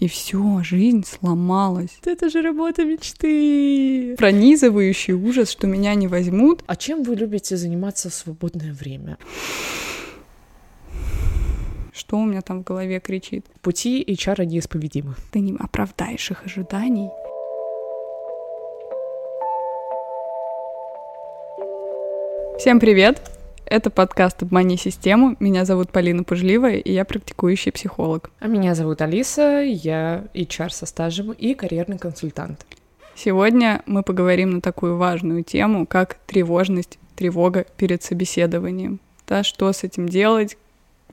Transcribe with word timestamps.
И 0.00 0.08
все, 0.08 0.62
жизнь 0.62 1.04
сломалась. 1.04 1.98
Это 2.06 2.30
же 2.30 2.40
работа 2.40 2.84
мечты. 2.84 4.16
Пронизывающий 4.16 5.12
ужас, 5.12 5.50
что 5.50 5.66
меня 5.66 5.94
не 5.94 6.08
возьмут. 6.08 6.64
А 6.66 6.74
чем 6.74 7.02
вы 7.02 7.16
любите 7.16 7.58
заниматься 7.58 8.08
в 8.08 8.14
свободное 8.14 8.72
время? 8.72 9.18
Что 11.92 12.16
у 12.16 12.24
меня 12.24 12.40
там 12.40 12.62
в 12.62 12.64
голове 12.64 12.98
кричит? 12.98 13.44
Пути 13.60 14.02
HR 14.02 14.46
неисповедимы. 14.46 15.16
Ты 15.32 15.40
не 15.40 15.54
оправдаешь 15.58 16.30
их 16.30 16.46
ожиданий. 16.46 17.10
Всем 22.58 22.80
привет! 22.80 23.39
Это 23.70 23.88
подкаст 23.88 24.42
«Обмани 24.42 24.76
систему». 24.76 25.36
Меня 25.38 25.64
зовут 25.64 25.92
Полина 25.92 26.24
Пужливая, 26.24 26.78
и 26.78 26.92
я 26.92 27.04
практикующий 27.04 27.70
психолог. 27.70 28.32
А 28.40 28.48
меня 28.48 28.74
зовут 28.74 29.00
Алиса, 29.00 29.62
я 29.62 30.24
HR 30.34 30.70
со 30.70 30.86
стажем 30.86 31.30
и 31.30 31.54
карьерный 31.54 31.96
консультант. 31.96 32.66
Сегодня 33.14 33.80
мы 33.86 34.02
поговорим 34.02 34.50
на 34.50 34.60
такую 34.60 34.96
важную 34.96 35.44
тему, 35.44 35.86
как 35.86 36.16
тревожность, 36.26 36.98
тревога 37.14 37.64
перед 37.76 38.02
собеседованием. 38.02 38.98
Да, 39.28 39.44
что 39.44 39.72
с 39.72 39.84
этим 39.84 40.08
делать, 40.08 40.58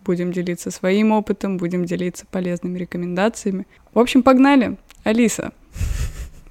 будем 0.03 0.31
делиться 0.31 0.71
своим 0.71 1.11
опытом, 1.11 1.57
будем 1.57 1.85
делиться 1.85 2.25
полезными 2.25 2.79
рекомендациями. 2.79 3.67
В 3.93 3.99
общем, 3.99 4.23
погнали. 4.23 4.77
Алиса, 5.03 5.53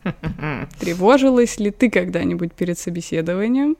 тревожилась 0.78 1.58
ли 1.58 1.72
ты 1.72 1.90
когда-нибудь 1.90 2.52
перед 2.52 2.78
собеседованием? 2.78 3.74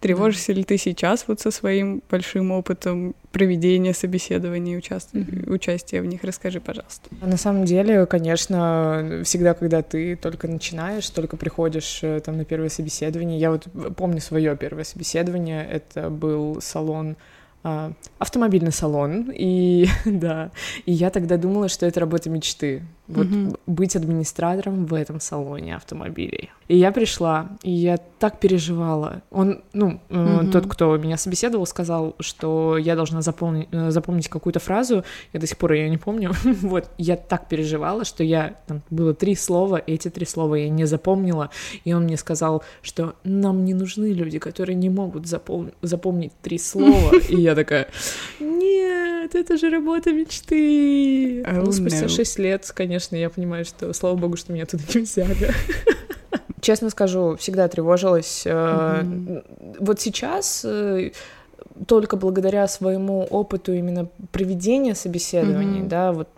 Тревожишься 0.00 0.52
ли 0.52 0.62
ты 0.62 0.78
сейчас 0.78 1.24
вот 1.26 1.40
со 1.40 1.50
своим 1.50 2.02
большим 2.08 2.52
опытом 2.52 3.16
проведения 3.32 3.92
собеседований 3.92 4.76
участ... 4.76 5.12
mm-hmm. 5.12 5.52
участия 5.52 6.00
в 6.00 6.06
них? 6.06 6.22
Расскажи, 6.22 6.60
пожалуйста. 6.60 7.10
На 7.20 7.36
самом 7.36 7.64
деле, 7.64 8.06
конечно, 8.06 9.22
всегда, 9.24 9.54
когда 9.54 9.82
ты 9.82 10.14
только 10.14 10.46
начинаешь, 10.46 11.08
только 11.10 11.36
приходишь 11.36 12.00
э, 12.02 12.20
там 12.20 12.36
на 12.36 12.44
первое 12.44 12.68
собеседование, 12.68 13.40
я 13.40 13.50
вот 13.50 13.66
помню 13.96 14.20
свое 14.20 14.56
первое 14.56 14.84
собеседование, 14.84 15.66
это 15.68 16.10
был 16.10 16.60
салон 16.60 17.16
а, 17.64 17.92
автомобильный 18.18 18.72
салон, 18.72 19.32
и 19.34 19.88
да, 20.04 20.52
и 20.86 20.92
я 20.92 21.10
тогда 21.10 21.36
думала, 21.36 21.68
что 21.68 21.86
это 21.86 21.98
работа 22.00 22.30
мечты, 22.30 22.82
вот 23.08 23.26
mm-hmm. 23.26 23.60
быть 23.66 23.96
администратором 23.96 24.86
в 24.86 24.94
этом 24.94 25.20
салоне 25.20 25.76
автомобилей. 25.76 26.50
И 26.68 26.76
я 26.76 26.92
пришла, 26.92 27.48
и 27.62 27.70
я 27.70 27.96
так 28.18 28.40
переживала. 28.40 29.22
Он, 29.30 29.62
ну, 29.72 30.00
mm-hmm. 30.10 30.50
тот, 30.50 30.66
кто 30.66 30.96
меня 30.98 31.16
собеседовал, 31.16 31.66
сказал, 31.66 32.14
что 32.20 32.76
я 32.76 32.94
должна 32.94 33.22
запомнить, 33.22 33.68
э, 33.72 33.90
запомнить 33.90 34.28
какую-то 34.28 34.60
фразу, 34.60 35.04
я 35.32 35.40
до 35.40 35.46
сих 35.46 35.56
пор 35.56 35.72
ее 35.72 35.88
не 35.88 35.96
помню. 35.96 36.32
вот, 36.44 36.90
я 36.98 37.16
так 37.16 37.48
переживала, 37.48 38.04
что 38.04 38.22
я, 38.22 38.56
там 38.66 38.82
было 38.90 39.14
три 39.14 39.34
слова, 39.34 39.80
эти 39.86 40.10
три 40.10 40.26
слова 40.26 40.56
я 40.56 40.68
не 40.68 40.84
запомнила, 40.84 41.48
и 41.84 41.94
он 41.94 42.04
мне 42.04 42.18
сказал, 42.18 42.62
что 42.82 43.14
нам 43.24 43.64
не 43.64 43.72
нужны 43.72 44.12
люди, 44.12 44.38
которые 44.38 44.76
не 44.76 44.90
могут 44.90 45.24
запом- 45.24 45.72
запомнить 45.80 46.32
три 46.42 46.58
слова, 46.58 47.16
и 47.28 47.36
я 47.36 47.54
такая, 47.54 47.88
нет, 48.40 49.34
это 49.34 49.56
же 49.56 49.70
работа 49.70 50.12
мечты. 50.12 51.42
Oh, 51.42 51.64
ну, 51.64 51.72
спустя. 51.72 52.08
6 52.08 52.38
лет, 52.38 52.70
конечно, 52.74 52.97
я 53.10 53.30
понимаю, 53.30 53.64
что, 53.64 53.92
слава 53.92 54.16
богу, 54.16 54.36
что 54.36 54.52
меня 54.52 54.66
туда 54.66 54.84
не 54.94 55.02
взяли. 55.02 55.52
Честно 56.60 56.90
скажу, 56.90 57.36
всегда 57.36 57.68
тревожилась. 57.68 58.44
Mm-hmm. 58.44 59.76
Вот 59.78 60.00
сейчас 60.00 60.64
э, 60.64 61.12
только 61.86 62.16
благодаря 62.16 62.66
своему 62.66 63.22
опыту 63.24 63.72
именно 63.72 64.08
проведения 64.32 64.94
собеседований, 64.94 65.80
mm-hmm. 65.80 65.88
да, 65.88 66.12
вот 66.12 66.28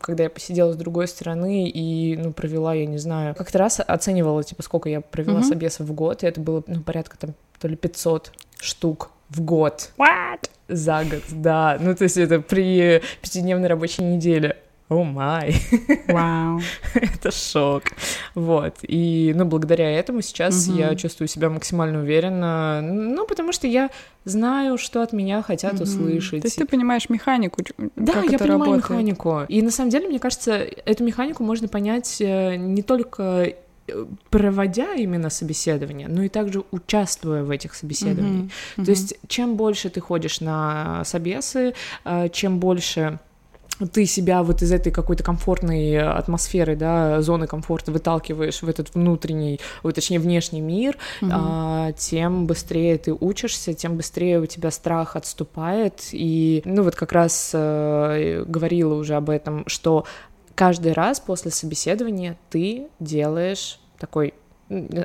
когда 0.00 0.24
я 0.24 0.30
посидела 0.30 0.72
с 0.72 0.76
другой 0.76 1.06
стороны 1.08 1.68
и, 1.68 2.16
ну, 2.16 2.32
провела, 2.32 2.74
я 2.74 2.86
не 2.86 2.98
знаю, 2.98 3.34
как-то 3.34 3.58
раз 3.58 3.80
оценивала, 3.80 4.42
типа, 4.42 4.62
сколько 4.62 4.88
я 4.88 5.00
провела 5.00 5.40
mm-hmm. 5.40 5.48
собесов 5.48 5.86
в 5.86 5.92
год, 5.92 6.22
и 6.22 6.26
это 6.26 6.40
было, 6.40 6.62
ну, 6.66 6.80
порядка 6.80 7.16
там 7.18 7.34
то 7.60 7.68
ли 7.68 7.76
500 7.76 8.32
штук 8.60 9.10
в 9.28 9.40
год. 9.42 9.90
What? 9.96 10.50
За 10.68 11.04
год, 11.04 11.22
да. 11.30 11.78
Ну, 11.80 11.94
то 11.94 12.04
есть 12.04 12.16
это 12.16 12.40
при 12.40 13.02
пятидневной 13.22 13.68
рабочей 13.68 14.02
неделе. 14.02 14.56
О 14.88 15.04
май. 15.04 15.54
Вау. 16.08 16.60
Это 16.94 17.30
шок. 17.30 17.82
Вот. 18.34 18.76
И, 18.82 19.32
ну, 19.36 19.44
благодаря 19.44 19.90
этому 19.90 20.22
сейчас 20.22 20.66
угу. 20.66 20.78
я 20.78 20.94
чувствую 20.94 21.28
себя 21.28 21.50
максимально 21.50 22.00
уверенно. 22.00 22.80
Ну, 22.82 23.26
потому 23.26 23.52
что 23.52 23.66
я 23.66 23.90
знаю, 24.24 24.78
что 24.78 25.02
от 25.02 25.12
меня 25.12 25.42
хотят 25.42 25.74
угу. 25.74 25.82
услышать. 25.82 26.40
То 26.40 26.46
есть 26.46 26.56
ты 26.56 26.64
понимаешь 26.64 27.10
механику, 27.10 27.62
Да, 27.96 28.14
как 28.14 28.24
я 28.24 28.36
это 28.36 28.44
понимаю 28.44 28.72
работает. 28.72 28.90
механику. 28.90 29.42
И 29.48 29.60
на 29.60 29.70
самом 29.70 29.90
деле, 29.90 30.08
мне 30.08 30.18
кажется, 30.18 30.52
эту 30.56 31.04
механику 31.04 31.42
можно 31.42 31.68
понять 31.68 32.20
э, 32.20 32.56
не 32.56 32.82
только 32.82 33.54
проводя 34.30 34.94
именно 34.94 35.30
собеседование, 35.30 36.08
но 36.08 36.22
и 36.22 36.28
также 36.28 36.62
участвуя 36.70 37.42
в 37.42 37.50
этих 37.50 37.74
собеседованиях. 37.74 38.44
Mm-hmm. 38.44 38.50
Mm-hmm. 38.76 38.84
То 38.84 38.90
есть 38.90 39.14
чем 39.28 39.56
больше 39.56 39.90
ты 39.90 40.00
ходишь 40.00 40.40
на 40.40 41.02
собесы, 41.04 41.74
э, 42.04 42.28
чем 42.30 42.58
больше 42.58 43.18
ты 43.86 44.06
себя 44.06 44.42
вот 44.42 44.62
из 44.62 44.72
этой 44.72 44.92
какой-то 44.92 45.22
комфортной 45.22 45.98
атмосферы, 45.98 46.76
да, 46.76 47.20
зоны 47.22 47.46
комфорта 47.46 47.92
выталкиваешь 47.92 48.62
в 48.62 48.68
этот 48.68 48.94
внутренний, 48.94 49.60
ой, 49.82 49.92
точнее, 49.92 50.18
внешний 50.18 50.60
мир, 50.60 50.96
mm-hmm. 51.20 51.30
а, 51.32 51.92
тем 51.92 52.46
быстрее 52.46 52.98
ты 52.98 53.12
учишься, 53.12 53.74
тем 53.74 53.96
быстрее 53.96 54.40
у 54.40 54.46
тебя 54.46 54.70
страх 54.70 55.16
отступает. 55.16 56.08
И, 56.12 56.62
ну, 56.64 56.82
вот 56.82 56.94
как 56.94 57.12
раз 57.12 57.50
э, 57.54 58.44
говорила 58.46 58.94
уже 58.94 59.14
об 59.14 59.30
этом, 59.30 59.64
что 59.66 60.04
каждый 60.54 60.92
раз 60.92 61.20
после 61.20 61.50
собеседования 61.50 62.36
ты 62.50 62.88
делаешь 62.98 63.78
такой, 63.98 64.34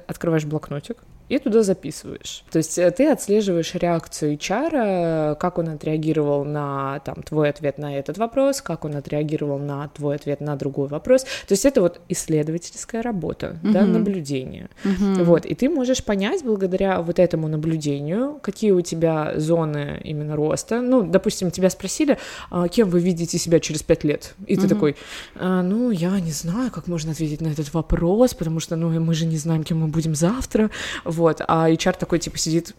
открываешь 0.07 0.45
блокнотик, 0.45 0.97
и 1.29 1.39
туда 1.39 1.63
записываешь. 1.63 2.43
То 2.51 2.57
есть 2.57 2.77
э, 2.77 2.91
ты 2.91 3.09
отслеживаешь 3.09 3.73
реакцию 3.75 4.37
HR, 4.37 5.35
как 5.35 5.57
он 5.57 5.69
отреагировал 5.69 6.45
на 6.45 6.99
там, 6.99 7.23
твой 7.23 7.49
ответ 7.49 7.77
на 7.77 7.97
этот 7.97 8.17
вопрос, 8.17 8.61
как 8.61 8.85
он 8.85 8.95
отреагировал 8.95 9.59
на 9.59 9.87
твой 9.89 10.15
ответ 10.15 10.41
на 10.41 10.55
другой 10.55 10.87
вопрос. 10.87 11.23
То 11.23 11.51
есть 11.51 11.65
это 11.65 11.81
вот 11.81 12.01
исследовательская 12.09 13.01
работа, 13.01 13.59
mm-hmm. 13.63 13.71
да, 13.71 13.85
наблюдение. 13.85 14.69
Mm-hmm. 14.83 15.23
Вот, 15.23 15.45
и 15.45 15.55
ты 15.55 15.69
можешь 15.69 16.03
понять 16.03 16.43
благодаря 16.43 17.01
вот 17.01 17.19
этому 17.19 17.47
наблюдению, 17.47 18.39
какие 18.41 18.71
у 18.71 18.81
тебя 18.81 19.33
зоны 19.37 20.01
именно 20.03 20.35
роста. 20.35 20.81
Ну, 20.81 21.03
допустим, 21.03 21.51
тебя 21.51 21.69
спросили, 21.69 22.17
«А 22.49 22.67
кем 22.67 22.89
вы 22.89 22.99
видите 22.99 23.37
себя 23.37 23.59
через 23.59 23.83
пять 23.83 24.03
лет? 24.03 24.35
И 24.45 24.55
mm-hmm. 24.55 24.61
ты 24.61 24.67
такой, 24.67 24.95
а, 25.35 25.61
ну, 25.61 25.91
я 25.91 26.19
не 26.19 26.31
знаю, 26.31 26.71
как 26.71 26.87
можно 26.87 27.11
ответить 27.11 27.41
на 27.41 27.47
этот 27.47 27.73
вопрос, 27.73 28.33
потому 28.33 28.59
что, 28.59 28.75
ну, 28.75 28.89
мы 28.99 29.13
же 29.13 29.25
не 29.25 29.37
знаем, 29.37 29.63
кем 29.63 29.79
мы 29.79 29.87
будем 29.87 30.15
завтра. 30.15 30.69
Вот, 31.03 31.22
а 31.27 31.69
HR 31.69 31.97
такой, 31.97 32.19
типа, 32.19 32.37
сидит, 32.37 32.75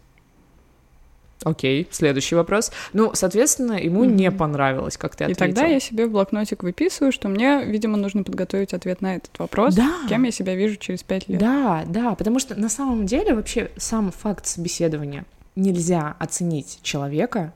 Окей, 1.45 1.87
следующий 1.91 2.35
вопрос. 2.37 2.73
Ну, 2.95 3.11
соответственно, 3.13 3.75
ему 3.75 4.05
mm-hmm. 4.05 4.13
не 4.13 4.31
понравилось, 4.31 4.97
как 4.97 5.15
ты 5.15 5.25
ответил. 5.25 5.45
И 5.45 5.47
тогда 5.47 5.67
я 5.67 5.79
себе 5.79 6.07
в 6.07 6.11
блокнотик 6.11 6.63
выписываю, 6.63 7.13
что 7.13 7.29
мне, 7.29 7.63
видимо, 7.65 7.99
нужно 7.99 8.25
подготовить 8.25 8.73
ответ 8.73 9.03
на 9.03 9.17
этот 9.17 9.39
вопрос. 9.39 9.75
Да. 9.75 9.93
Кем 10.09 10.23
я 10.23 10.31
себя 10.31 10.55
вижу 10.55 10.77
через 10.77 11.03
пять 11.03 11.29
лет. 11.29 11.39
Да, 11.39 11.85
да, 11.87 12.15
потому 12.15 12.39
что 12.39 12.59
на 12.59 12.71
самом 12.71 13.05
деле 13.05 13.35
вообще 13.35 13.71
сам 13.77 14.11
факт 14.11 14.47
собеседования 14.47 15.27
нельзя 15.55 16.17
оценить 16.19 16.79
человека 16.83 17.53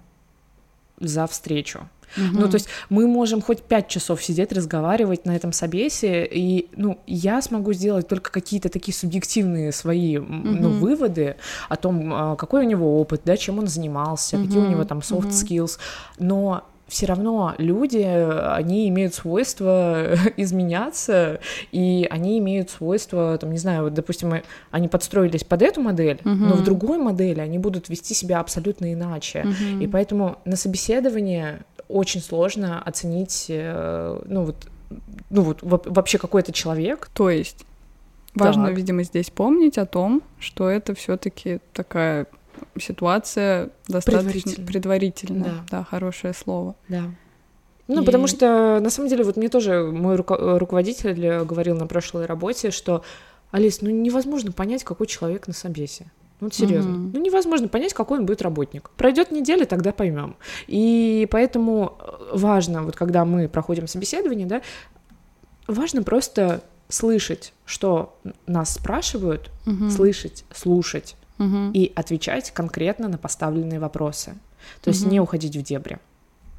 за 1.01 1.27
встречу. 1.27 1.89
Угу. 2.17 2.41
Ну, 2.41 2.49
то 2.49 2.55
есть 2.55 2.69
мы 2.89 3.07
можем 3.07 3.41
хоть 3.41 3.63
пять 3.63 3.89
часов 3.89 4.23
сидеть, 4.23 4.53
разговаривать 4.53 5.27
на 5.27 5.37
этом 5.37 5.53
собесе, 5.53 6.25
и, 6.25 6.69
ну, 6.77 6.99
я 7.07 7.43
смогу 7.43 7.73
сделать 7.73 8.09
только 8.09 8.31
какие-то 8.31 8.69
такие 8.69 8.95
субъективные 8.95 9.73
свои, 9.73 10.19
угу. 10.19 10.29
ну, 10.31 10.71
выводы 10.71 11.37
о 11.69 11.77
том, 11.77 12.13
а, 12.13 12.37
какой 12.37 12.65
у 12.65 12.69
него 12.69 13.01
опыт, 13.01 13.23
да, 13.25 13.37
чем 13.37 13.59
он 13.59 13.67
занимался, 13.67 14.37
угу. 14.37 14.47
какие 14.47 14.61
у 14.61 14.69
него 14.69 14.85
там 14.85 14.99
soft 14.99 15.31
skills, 15.31 15.79
но 16.19 16.65
все 16.89 17.07
равно 17.07 17.55
люди, 17.59 17.99
они 17.99 18.89
имеют 18.89 19.15
свойство 19.15 20.15
изменяться, 20.37 21.39
и 21.71 22.07
они 22.11 22.39
имеют 22.39 22.71
свойство, 22.71 23.37
там, 23.39 23.53
не 23.53 23.59
знаю, 23.59 23.85
вот, 23.85 23.95
допустим, 23.95 24.33
они 24.71 24.89
подстроились 24.89 25.45
под 25.45 25.63
эту 25.63 25.83
модель, 25.83 26.21
uh-huh. 26.25 26.35
но 26.35 26.55
в 26.55 26.65
другой 26.65 26.99
модели 26.99 27.41
они 27.41 27.59
будут 27.59 27.89
вести 27.89 28.15
себя 28.15 28.41
абсолютно 28.41 28.93
иначе. 28.93 29.41
Uh-huh. 29.41 29.85
И 29.85 29.87
поэтому 29.87 30.39
на 30.47 30.57
собеседовании 30.57 31.59
очень 31.89 32.21
сложно 32.21 32.83
оценить, 32.83 33.47
э, 33.49 34.21
ну 34.27 34.45
вот, 34.45 34.57
ну 35.31 35.43
вот 35.43 35.61
вообще 35.63 36.19
какой 36.19 36.43
это 36.43 36.53
человек. 36.53 37.09
То 37.13 37.31
есть 37.31 37.65
важно, 38.35 38.67
так. 38.67 38.77
видимо, 38.77 39.03
здесь 39.03 39.31
помнить 39.31 39.79
о 39.79 39.87
том, 39.87 40.23
что 40.39 40.69
это 40.69 40.95
все-таки 40.95 41.61
такая 41.73 42.27
ситуация 42.79 43.71
достаточно 43.87 44.65
предварительная, 44.65 45.45
да. 45.45 45.65
да, 45.71 45.85
хорошее 45.85 46.35
слово. 46.35 46.75
Да. 46.89 47.05
Ну, 47.87 48.03
и... 48.03 48.05
потому 48.05 48.27
что, 48.27 48.81
на 48.81 48.91
самом 48.91 49.09
деле, 49.09 49.25
вот 49.25 49.37
мне 49.37 49.49
тоже 49.49 49.83
мой 49.83 50.17
руко- 50.17 50.59
руководитель 50.59 51.45
говорил 51.45 51.77
на 51.77 51.87
прошлой 51.87 52.27
работе, 52.27 52.71
что, 52.71 53.03
Алис, 53.51 53.81
ну 53.81 53.91
невозможно 53.91 54.53
понять, 54.53 54.85
какой 54.85 55.07
человек 55.07 55.47
на 55.47 55.55
собесе. 55.55 56.11
Ну, 56.41 56.51
серьезно. 56.51 56.93
Угу. 56.93 57.11
Ну, 57.15 57.21
невозможно 57.21 57.69
понять, 57.69 57.93
какой 57.95 58.19
он 58.19 58.27
будет 58.27 58.43
работник. 58.43 58.91
Пройдет 58.97 59.33
неделя, 59.33 59.65
тогда 59.65 59.93
поймем. 59.93 60.37
И 60.69 61.27
поэтому 61.31 61.99
э, 62.01 62.37
важно, 62.37 62.83
вот 62.85 62.95
когда 62.97 63.25
мы 63.25 63.49
проходим 63.49 63.89
собеседование, 63.89 64.47
да, 64.47 64.63
важно 65.67 66.03
просто 66.03 66.63
слышать, 66.89 67.53
что 67.67 68.17
нас 68.47 68.75
спрашивают, 68.75 69.51
Мгм. 69.67 69.91
слышать, 69.91 70.45
слушать 70.55 71.17
Мгм. 71.39 71.73
и 71.73 71.93
отвечать 71.95 72.51
конкретно 72.53 73.09
на 73.09 73.19
поставленные 73.19 73.81
вопросы. 73.81 74.35
То 74.83 74.89
есть 74.91 75.03
Мгм. 75.03 75.11
не 75.13 75.21
уходить 75.21 75.57
в 75.57 75.63
дебри. 75.63 75.99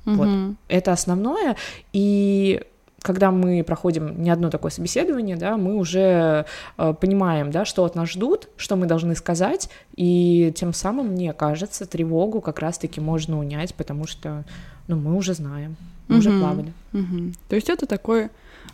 вот. 0.06 0.28
Мгм. 0.28 0.58
Это 0.70 0.92
основное. 0.92 1.56
И 1.94 2.64
когда 3.02 3.32
мы 3.32 3.64
проходим 3.64 4.22
не 4.22 4.30
одно 4.30 4.50
такое 4.50 4.72
собеседование, 4.72 5.36
да, 5.36 5.58
мы 5.58 5.76
уже 5.76 6.46
э, 6.78 6.94
понимаем, 7.00 7.52
да, 7.52 7.66
что 7.66 7.86
от 7.86 7.96
нас 7.96 8.10
ждут, 8.10 8.50
что 8.58 8.76
мы 8.76 8.86
должны 8.86 9.16
сказать, 9.16 9.70
и 9.96 10.54
тем 10.56 10.74
самым, 10.74 11.08
мне 11.10 11.34
кажется, 11.34 11.86
тревогу 11.86 12.42
как 12.42 12.60
раз-таки 12.60 13.00
можно 13.00 13.40
унять, 13.40 13.74
потому 13.76 14.08
что, 14.08 14.44
ну, 14.88 14.96
мы 14.98 15.16
уже 15.16 15.34
знаем, 15.34 15.76
мы 16.08 16.18
уже 16.18 16.30
Мгм. 16.30 16.40
плавали. 16.40 16.74
Мгм. 16.92 17.34
То 17.48 17.56
есть 17.56 17.70
это 17.70 17.86
такое 17.86 18.30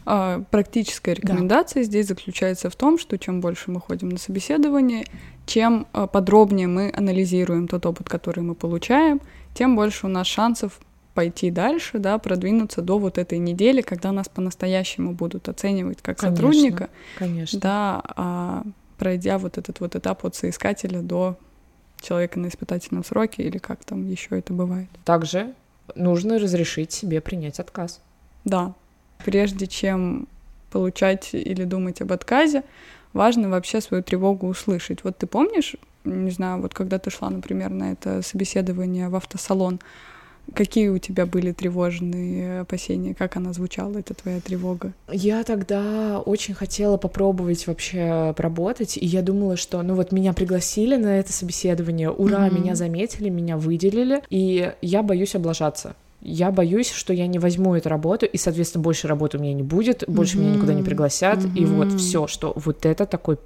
а, 0.05 0.43
практическая 0.51 1.15
рекомендация 1.15 1.83
здесь 1.83 2.07
заключается 2.07 2.69
в 2.69 2.75
том, 2.75 2.99
что 2.99 3.17
чем 3.17 3.41
больше 3.41 3.71
мы 3.71 3.79
ходим 3.79 4.09
на 4.09 4.17
собеседование, 4.17 5.05
чем 5.45 5.87
а, 5.93 6.07
подробнее 6.07 6.67
мы 6.67 6.93
анализируем 6.95 7.67
тот 7.67 7.85
опыт, 7.85 8.07
который 8.07 8.43
мы 8.43 8.55
получаем, 8.55 9.19
тем 9.53 9.75
больше 9.75 10.05
у 10.05 10.09
нас 10.09 10.27
шансов 10.27 10.79
пойти 11.15 11.49
дальше, 11.49 11.97
да, 11.97 12.19
продвинуться 12.19 12.81
до 12.81 12.99
вот 12.99 13.17
этой 13.17 13.39
недели, 13.39 13.81
когда 13.81 14.11
нас 14.11 14.29
по-настоящему 14.29 15.13
будут 15.13 15.49
оценивать 15.49 16.01
как 16.01 16.19
Конечно. 16.19 16.35
сотрудника, 16.35 16.89
Конечно. 17.17 17.59
да, 17.59 18.01
а 18.03 18.63
пройдя 18.97 19.37
вот 19.39 19.57
этот 19.57 19.79
вот 19.79 19.95
этап 19.95 20.25
от 20.25 20.35
соискателя 20.35 21.01
до 21.01 21.37
человека 22.01 22.37
на 22.39 22.47
испытательном 22.47 23.03
сроке 23.03 23.43
или 23.43 23.57
как 23.57 23.83
там 23.85 24.07
еще 24.07 24.37
это 24.37 24.53
бывает. 24.53 24.89
Также 25.05 25.53
нужно 25.95 26.37
разрешить 26.37 26.91
себе 26.91 27.21
принять 27.21 27.59
отказ. 27.59 28.01
Да, 28.43 28.73
прежде 29.23 29.67
чем 29.67 30.27
получать 30.69 31.29
или 31.33 31.63
думать 31.63 32.01
об 32.01 32.11
отказе, 32.11 32.63
важно 33.13 33.49
вообще 33.49 33.79
свою 33.79 34.03
тревогу 34.03 34.47
услышать. 34.47 35.05
Вот 35.05 35.17
ты 35.17 35.27
помнишь, 35.27 35.77
не 36.03 36.31
знаю, 36.31 36.61
вот 36.61 36.73
когда 36.73 36.99
ты 36.99 37.09
шла, 37.09 37.29
например, 37.29 37.69
на 37.69 37.93
это 37.93 38.21
собеседование 38.21 39.07
в 39.07 39.15
автосалон, 39.15 39.79
какие 40.53 40.89
у 40.89 40.97
тебя 40.97 41.25
были 41.25 41.51
тревожные 41.51 42.61
опасения, 42.61 43.13
как 43.13 43.35
она 43.37 43.53
звучала, 43.53 43.97
эта 43.97 44.13
твоя 44.13 44.39
тревога? 44.41 44.93
Я 45.11 45.43
тогда 45.43 46.19
очень 46.19 46.53
хотела 46.53 46.97
попробовать 46.97 47.67
вообще 47.67 48.33
поработать, 48.35 48.97
и 48.97 49.05
я 49.05 49.21
думала, 49.21 49.57
что, 49.57 49.81
ну 49.81 49.95
вот 49.95 50.11
меня 50.11 50.33
пригласили 50.33 50.95
на 50.95 51.19
это 51.19 51.31
собеседование, 51.33 52.09
ура, 52.09 52.45
Мгм. 52.47 52.55
меня 52.55 52.75
заметили, 52.75 53.29
меня 53.29 53.57
выделили, 53.57 54.21
и 54.29 54.71
я 54.81 55.03
боюсь 55.03 55.35
облажаться. 55.35 55.95
Я 56.21 56.49
боюсь, 56.49 56.89
что 56.89 57.13
я 57.13 57.27
не 57.27 57.37
возьму 57.37 57.75
эту 57.75 57.89
работу, 57.89 58.25
и, 58.25 58.37
соответственно, 58.37 58.83
больше 58.83 59.07
работы 59.07 59.37
у 59.37 59.41
меня 59.41 59.53
не 59.53 59.61
будет, 59.61 60.03
больше 60.07 60.39
меня 60.39 60.51
никуда 60.53 60.73
не 60.73 60.81
пригласят, 60.81 61.45
и 61.53 61.65
вот 61.65 61.91
все, 61.91 62.25
что 62.25 62.53
вот 62.55 62.85
это 62.85 63.05
такой 63.05 63.37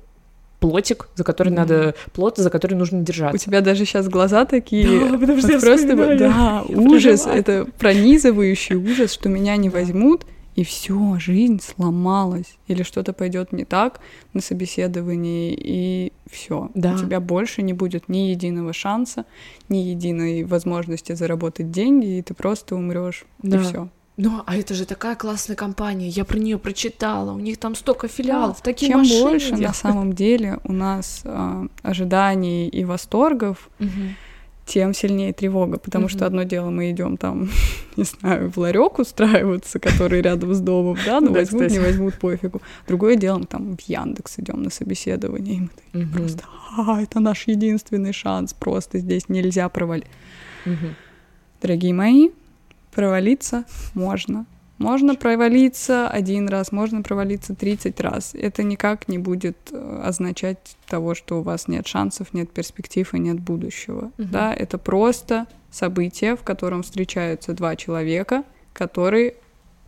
плотик, 0.59 1.07
за 1.15 1.23
который 1.23 1.49
Мгм. 1.49 1.57
надо, 1.57 1.95
плот, 2.13 2.37
за 2.37 2.49
который 2.49 2.75
нужно 2.75 2.99
У 2.99 3.03
держаться. 3.03 3.43
тебя 3.45 3.61
даже 3.61 3.85
сейчас 3.85 4.07
глаза 4.09 4.45
такие, 4.45 4.99
Да, 5.09 5.17
потому 5.17 5.39
что 5.39 5.51
я 5.51 5.59
просто, 5.59 5.95
да, 6.17 6.63
ужас, 6.67 7.25
это 7.27 7.65
пронизывающий 7.77 8.75
ужас, 8.75 9.13
что 9.13 9.29
меня 9.29 9.55
не 9.57 9.69
возьмут, 9.69 10.25
и 10.55 10.63
все, 10.65 11.15
жизнь 11.19 11.61
сломалась, 11.61 12.57
или 12.67 12.83
что-то 12.83 13.13
пойдет 13.13 13.53
не 13.53 13.63
так 13.63 14.01
на 14.33 14.41
собеседовании, 14.41 15.57
и 15.57 16.11
все, 16.29 16.69
Да. 16.73 16.93
у 16.93 16.97
тебя 16.97 17.21
больше 17.21 17.61
не 17.61 17.71
будет 17.71 18.09
ни 18.09 18.29
единого 18.29 18.73
шанса, 18.73 19.23
ни 19.69 19.77
единой 19.77 20.43
возможности 20.43 21.13
заработать 21.13 21.71
деньги, 21.71 22.17
и 22.17 22.21
ты 22.21 22.33
просто 22.33 22.75
умрешь, 22.75 23.23
и 23.43 23.47
Да. 23.49 23.59
все. 23.63 23.89
Ну, 24.21 24.43
а 24.45 24.57
это 24.57 24.73
же 24.73 24.85
такая 24.85 25.15
классная 25.15 25.55
компания, 25.55 26.09
я 26.09 26.25
про 26.25 26.37
нее 26.37 26.57
прочитала, 26.57 27.31
у 27.31 27.39
них 27.39 27.57
там 27.57 27.73
столько 27.73 28.09
филиалов, 28.09 28.59
такие 28.61 28.91
Чем 28.91 28.99
машины 28.99 29.21
больше 29.21 29.55
на 29.55 29.73
самом 29.73 30.11
деле 30.11 30.59
у 30.65 30.73
нас 30.73 31.21
а, 31.23 31.67
ожиданий 31.83 32.67
и 32.67 32.83
восторгов, 32.83 33.69
тем 34.65 34.93
сильнее 34.93 35.31
тревога, 35.31 35.79
потому 35.79 36.09
что 36.09 36.25
одно 36.25 36.43
дело 36.43 36.69
мы 36.69 36.91
идем 36.91 37.15
там, 37.15 37.49
не 37.95 38.03
знаю, 38.03 38.51
в 38.51 38.57
ларек 38.57 38.99
устраиваться, 38.99 39.79
который 39.79 40.21
рядом 40.21 40.53
с 40.53 40.59
домом, 40.59 40.97
да, 41.05 41.21
ну 41.21 41.27
Да, 41.33 41.39
возьмут, 41.39 41.71
не 41.71 41.79
возьмут, 41.79 42.15
пофигу. 42.15 42.61
Другое 42.89 43.15
дело, 43.15 43.39
мы 43.39 43.45
там 43.45 43.77
в 43.77 43.81
Яндекс 43.81 44.39
идем 44.39 44.63
на 44.63 44.69
собеседование, 44.69 45.55
и 45.55 45.59
мы 45.61 45.69
такие 45.69 46.07
просто, 46.07 46.43
а, 46.77 47.01
это 47.01 47.21
наш 47.21 47.47
единственный 47.47 48.11
шанс, 48.11 48.53
просто 48.53 48.99
здесь 48.99 49.29
нельзя 49.29 49.69
провалить. 49.69 50.07
Дорогие 51.61 51.93
мои, 51.93 52.29
провалиться 52.99 53.63
можно. 53.93 54.45
Можно 54.77 55.15
провалиться 55.15 56.07
один 56.09 56.47
раз, 56.47 56.71
можно 56.71 57.01
провалиться 57.01 57.53
30 57.55 57.99
раз. 58.01 58.33
Это 58.33 58.63
никак 58.63 59.07
не 59.09 59.17
будет 59.17 59.57
э, 59.71 60.01
означать 60.03 60.77
того, 60.87 61.15
что 61.15 61.39
у 61.39 61.41
вас 61.41 61.67
нет 61.67 61.85
шансов, 61.87 62.33
нет 62.33 62.49
перспектив 62.51 63.13
и 63.13 63.19
нет 63.19 63.39
будущего. 63.39 64.11
Мгм. 64.17 64.31
Да, 64.31 64.53
это 64.53 64.77
просто 64.77 65.47
событие, 65.71 66.35
в 66.35 66.43
котором 66.43 66.83
встречаются 66.83 67.53
два 67.53 67.75
человека, 67.75 68.43
которые 68.73 69.35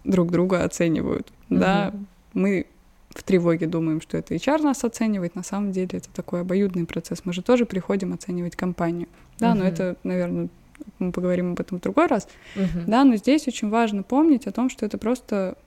друг 0.03 0.31
друга 0.31 0.63
оценивают. 0.63 1.31
Да, 1.49 1.93
мы 2.33 2.65
в 3.09 3.23
тревоге 3.23 3.67
думаем, 3.67 3.99
что 4.01 4.17
это 4.17 4.35
HR 4.35 4.61
нас 4.61 4.83
оценивает, 4.85 5.35
на 5.35 5.43
самом 5.43 5.71
деле 5.71 5.89
это 5.91 6.09
такой 6.13 6.41
обоюдный 6.41 6.85
процесс. 6.85 7.21
Мы 7.25 7.33
же 7.33 7.41
тоже 7.41 7.65
приходим 7.65 8.13
оценивать 8.13 8.55
компанию. 8.55 9.07
Да, 9.39 9.53
но 9.53 9.61
Мгм. 9.65 9.73
это, 9.73 9.95
наверное, 10.03 10.49
мы 10.99 11.11
поговорим 11.11 11.53
об 11.53 11.59
этом 11.59 11.79
в 11.79 11.81
другой 11.81 12.07
раз. 12.07 12.27
Мгм. 12.55 12.85
Да, 12.87 13.03
но 13.03 13.15
здесь 13.15 13.47
очень 13.47 13.69
важно 13.69 14.03
помнить 14.03 14.47
о 14.47 14.51
том, 14.51 14.69
что 14.69 14.85
это 14.85 14.97
просто 14.97 15.57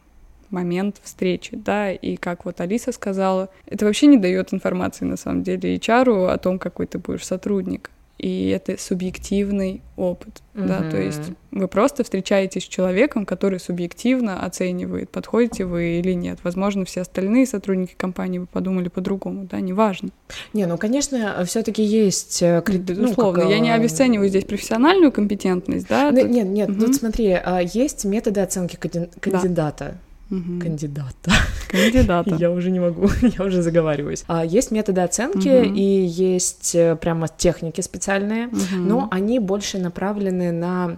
момент 0.51 0.97
встречи, 1.03 1.57
да, 1.57 1.91
и 1.91 2.17
как 2.17 2.45
вот 2.45 2.61
Алиса 2.61 2.93
сказала, 2.93 3.49
это 3.67 3.85
вообще 3.85 4.07
не 4.07 4.19
дает 4.19 4.55
информации 4.55 5.05
на 5.05 5.17
самом 5.17 5.43
деле 5.43 5.77
HR 5.77 6.33
о 6.33 6.39
том, 6.39 6.59
какой 6.59 6.87
ты 6.87 6.99
будешь 6.99 7.27
сотрудник. 7.27 7.91
И 8.19 8.49
это 8.51 8.81
субъективный 8.81 9.83
опыт, 9.97 10.41
да, 10.55 10.89
то 10.89 10.97
есть 10.97 11.33
вы 11.51 11.67
просто 11.67 12.05
встречаетесь 12.05 12.63
с 12.63 12.69
человеком, 12.69 13.27
который 13.27 13.59
субъективно 13.59 14.45
оценивает, 14.45 15.11
подходите 15.11 15.65
вы 15.65 15.99
или 15.99 16.13
нет. 16.13 16.39
Возможно, 16.45 16.85
все 16.85 17.01
остальные 17.01 17.47
сотрудники 17.47 17.95
компании 17.97 18.39
бы 18.39 18.47
подумали 18.47 18.89
по-другому, 18.89 19.49
да, 19.51 19.61
неважно. 19.61 20.11
Не, 20.53 20.67
ну, 20.67 20.79
конечно, 20.79 21.45
все-таки 21.45 21.83
есть 21.83 22.41
э, 22.41 22.63
ну, 22.67 22.79
Безусловно, 22.79 23.43
как, 23.43 23.51
я 23.51 23.59
не 23.59 23.71
э, 23.71 23.75
обесцениваю 23.75 24.29
здесь 24.29 24.45
профессиональную 24.45 25.11
компетентность, 25.11 25.89
да. 25.89 26.11
Ну, 26.13 26.21
тут- 26.21 26.31
Нет, 26.31 26.47
нет, 26.47 26.69
Мгм. 26.69 26.81
тут 26.81 26.95
смотри, 26.95 27.33
а, 27.33 27.61
есть 27.61 28.05
методы 28.05 28.41
оценки 28.41 28.77
кандид- 28.77 29.11
кандидата. 29.21 29.99
Мгм. 30.31 30.61
Кандидата. 30.61 31.31
Кандидата. 31.69 32.35
Я 32.41 32.51
уже 32.51 32.71
не 32.71 32.81
могу, 32.81 33.09
я 33.39 33.45
уже 33.45 33.63
заговариваюсь. 33.63 34.25
А, 34.27 34.45
Есть 34.45 34.71
методы 34.71 35.01
оценки 35.03 35.49
Мгм. 35.65 35.75
и 35.75 35.83
есть 36.07 36.75
э, 36.75 36.97
прямо 36.97 37.29
техники 37.29 37.81
специальные, 37.83 38.47
Мгм. 38.47 38.89
но 38.89 39.09
они 39.11 39.39
больше 39.39 39.79
направлены 39.79 40.53
на 40.53 40.97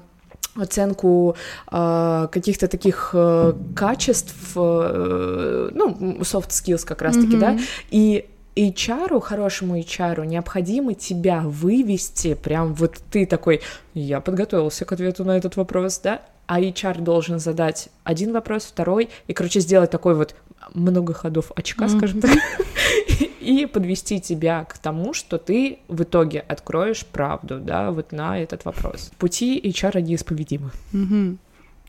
оценку 0.55 1.37
э, 1.71 2.29
каких-то 2.33 2.67
таких 2.69 3.11
э, 3.15 3.53
качеств, 3.75 4.53
э, 4.57 5.71
ну, 5.75 6.19
soft 6.21 6.49
skills 6.51 6.87
как 6.87 7.03
раз-таки, 7.03 7.37
да, 7.37 7.51
Мгм. 7.53 7.61
и 7.91 8.25
HR, 8.57 9.21
хорошему 9.21 9.77
HR, 9.79 10.25
необходимо 10.25 10.95
тебя 10.95 11.41
вывести, 11.45 12.33
прям 12.35 12.73
вот 12.75 12.95
ты 13.11 13.27
такой, 13.27 13.61
я 13.93 14.21
подготовился 14.21 14.87
к 14.87 14.93
ответу 14.93 15.25
на 15.25 15.37
этот 15.37 15.57
вопрос, 15.57 15.99
да, 16.03 16.23
а 16.47 16.61
HR 16.61 17.01
должен 17.03 17.39
задать 17.39 17.89
один 18.05 18.33
вопрос, 18.33 18.65
второй, 18.65 19.09
и, 19.27 19.33
короче, 19.33 19.61
сделать 19.61 19.91
такой 19.91 20.15
вот 20.15 20.35
много 20.75 21.13
ходов 21.13 21.53
очка, 21.57 21.87
Мгм. 21.87 21.99
скажем 21.99 22.21
так, 22.21 22.31
и 23.41 23.67
подвести 23.67 24.21
тебя 24.21 24.65
к 24.65 24.79
тому, 24.79 25.15
что 25.15 25.39
ты 25.39 25.79
в 25.89 26.03
итоге 26.03 26.41
откроешь 26.41 27.05
правду, 27.07 27.59
да, 27.61 27.91
вот 27.91 28.13
на 28.13 28.39
этот 28.41 28.65
вопрос. 28.65 29.11
Пути 29.19 29.61
HR 29.61 30.01
неисповедимы. 30.01 30.71
Мгм. 30.93 31.39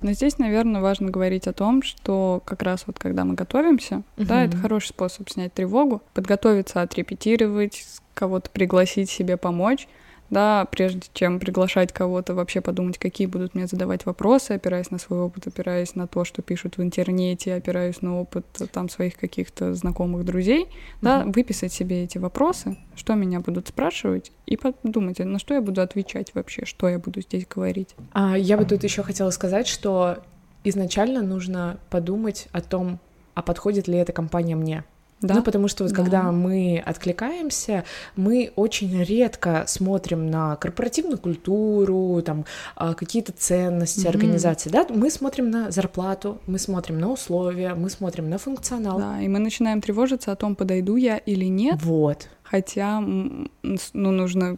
Но 0.02 0.12
здесь, 0.12 0.38
наверное, 0.38 0.80
важно 0.80 1.10
говорить 1.10 1.48
о 1.48 1.54
том, 1.54 1.82
что 1.82 2.44
как 2.46 2.62
раз 2.62 2.84
вот 2.86 3.00
когда 3.00 3.26
мы 3.26 3.34
готовимся, 3.34 4.04
да, 4.16 4.46
это 4.46 4.56
хороший 4.56 4.90
способ 4.90 5.28
снять 5.30 5.54
тревогу, 5.56 6.04
подготовиться, 6.14 6.84
отрепетировать, 6.84 7.84
кого-то 8.14 8.52
пригласить 8.52 9.10
себе 9.10 9.38
помочь, 9.38 9.88
да, 10.29 10.65
прежде 10.65 11.01
чем 11.13 11.39
приглашать 11.39 11.93
кого-то, 11.93 12.34
вообще 12.34 12.62
подумать, 12.62 12.98
какие 12.98 13.27
будут 13.27 13.55
мне 13.55 13.67
задавать 13.67 14.05
вопросы, 14.05 14.51
опираясь 14.51 14.91
на 14.91 14.98
свой 14.98 15.19
опыт, 15.19 15.48
опираясь 15.48 15.96
на 15.96 16.07
то, 16.07 16.25
что 16.25 16.41
пишут 16.41 16.77
в 16.77 16.81
интернете, 16.84 17.53
опираясь 17.55 18.01
на 18.01 18.19
опыт 18.19 18.46
э, 18.60 18.65
там 18.67 18.89
своих 18.89 19.15
каких-то 19.17 19.74
знакомых 19.74 20.25
друзей, 20.25 20.67
да, 21.01 21.19
Мгм. 21.22 21.31
выписать 21.31 21.72
себе 21.74 22.03
эти 22.03 22.17
вопросы, 22.17 22.77
что 22.96 23.13
меня 23.15 23.39
будут 23.39 23.67
спрашивать, 23.67 24.31
и 24.46 24.57
подумать, 24.57 25.19
на 25.19 25.39
что 25.39 25.53
я 25.53 25.62
буду 25.62 25.81
отвечать 25.81 26.34
вообще, 26.34 26.65
что 26.65 26.88
я 26.89 27.00
буду 27.00 27.22
здесь 27.22 27.46
говорить. 27.48 27.96
А 28.12 28.38
я 28.38 28.57
бы 28.57 28.65
тут 28.65 28.84
еще 28.84 29.03
хотела 29.03 29.29
сказать, 29.31 29.67
что 29.67 30.17
изначально 30.63 31.22
нужно 31.22 31.79
подумать 31.89 32.48
о 32.51 32.62
том, 32.62 33.00
а 33.34 33.41
подходит 33.41 33.88
ли 33.88 33.98
эта 33.98 34.12
компания 34.12 34.55
мне. 34.55 34.84
Да? 35.22 35.36
Ну, 35.36 35.44
потому 35.44 35.68
что 35.68 35.84
вот 35.84 35.94
да. 35.94 35.96
когда 35.96 36.32
мы 36.32 36.82
откликаемся, 36.86 37.84
мы 38.16 38.52
очень 38.56 39.04
редко 39.04 39.64
смотрим 39.66 40.30
на 40.30 40.56
корпоративную 40.58 41.18
культуру, 41.18 42.22
там 42.22 42.46
а, 42.76 42.94
какие-то 42.94 43.32
ценности 43.32 44.06
mm-hmm. 44.06 44.10
организации, 44.10 44.70
да, 44.70 44.86
мы 44.90 45.10
смотрим 45.10 45.50
на 45.50 45.72
зарплату, 45.72 46.40
мы 46.46 46.60
смотрим 46.60 47.00
на 47.00 47.12
условия, 47.12 47.74
мы 47.74 47.90
смотрим 47.90 48.30
на 48.30 48.38
функционал. 48.38 49.00
Да, 49.00 49.22
и 49.22 49.28
мы 49.28 49.40
начинаем 49.40 49.82
тревожиться 49.82 50.32
о 50.32 50.36
том, 50.36 50.56
подойду 50.56 50.96
я 50.98 51.18
или 51.18 51.46
нет. 51.46 51.82
Вот. 51.82 52.30
Хотя, 52.44 53.00
ну, 53.02 53.48
нужно, 53.64 54.58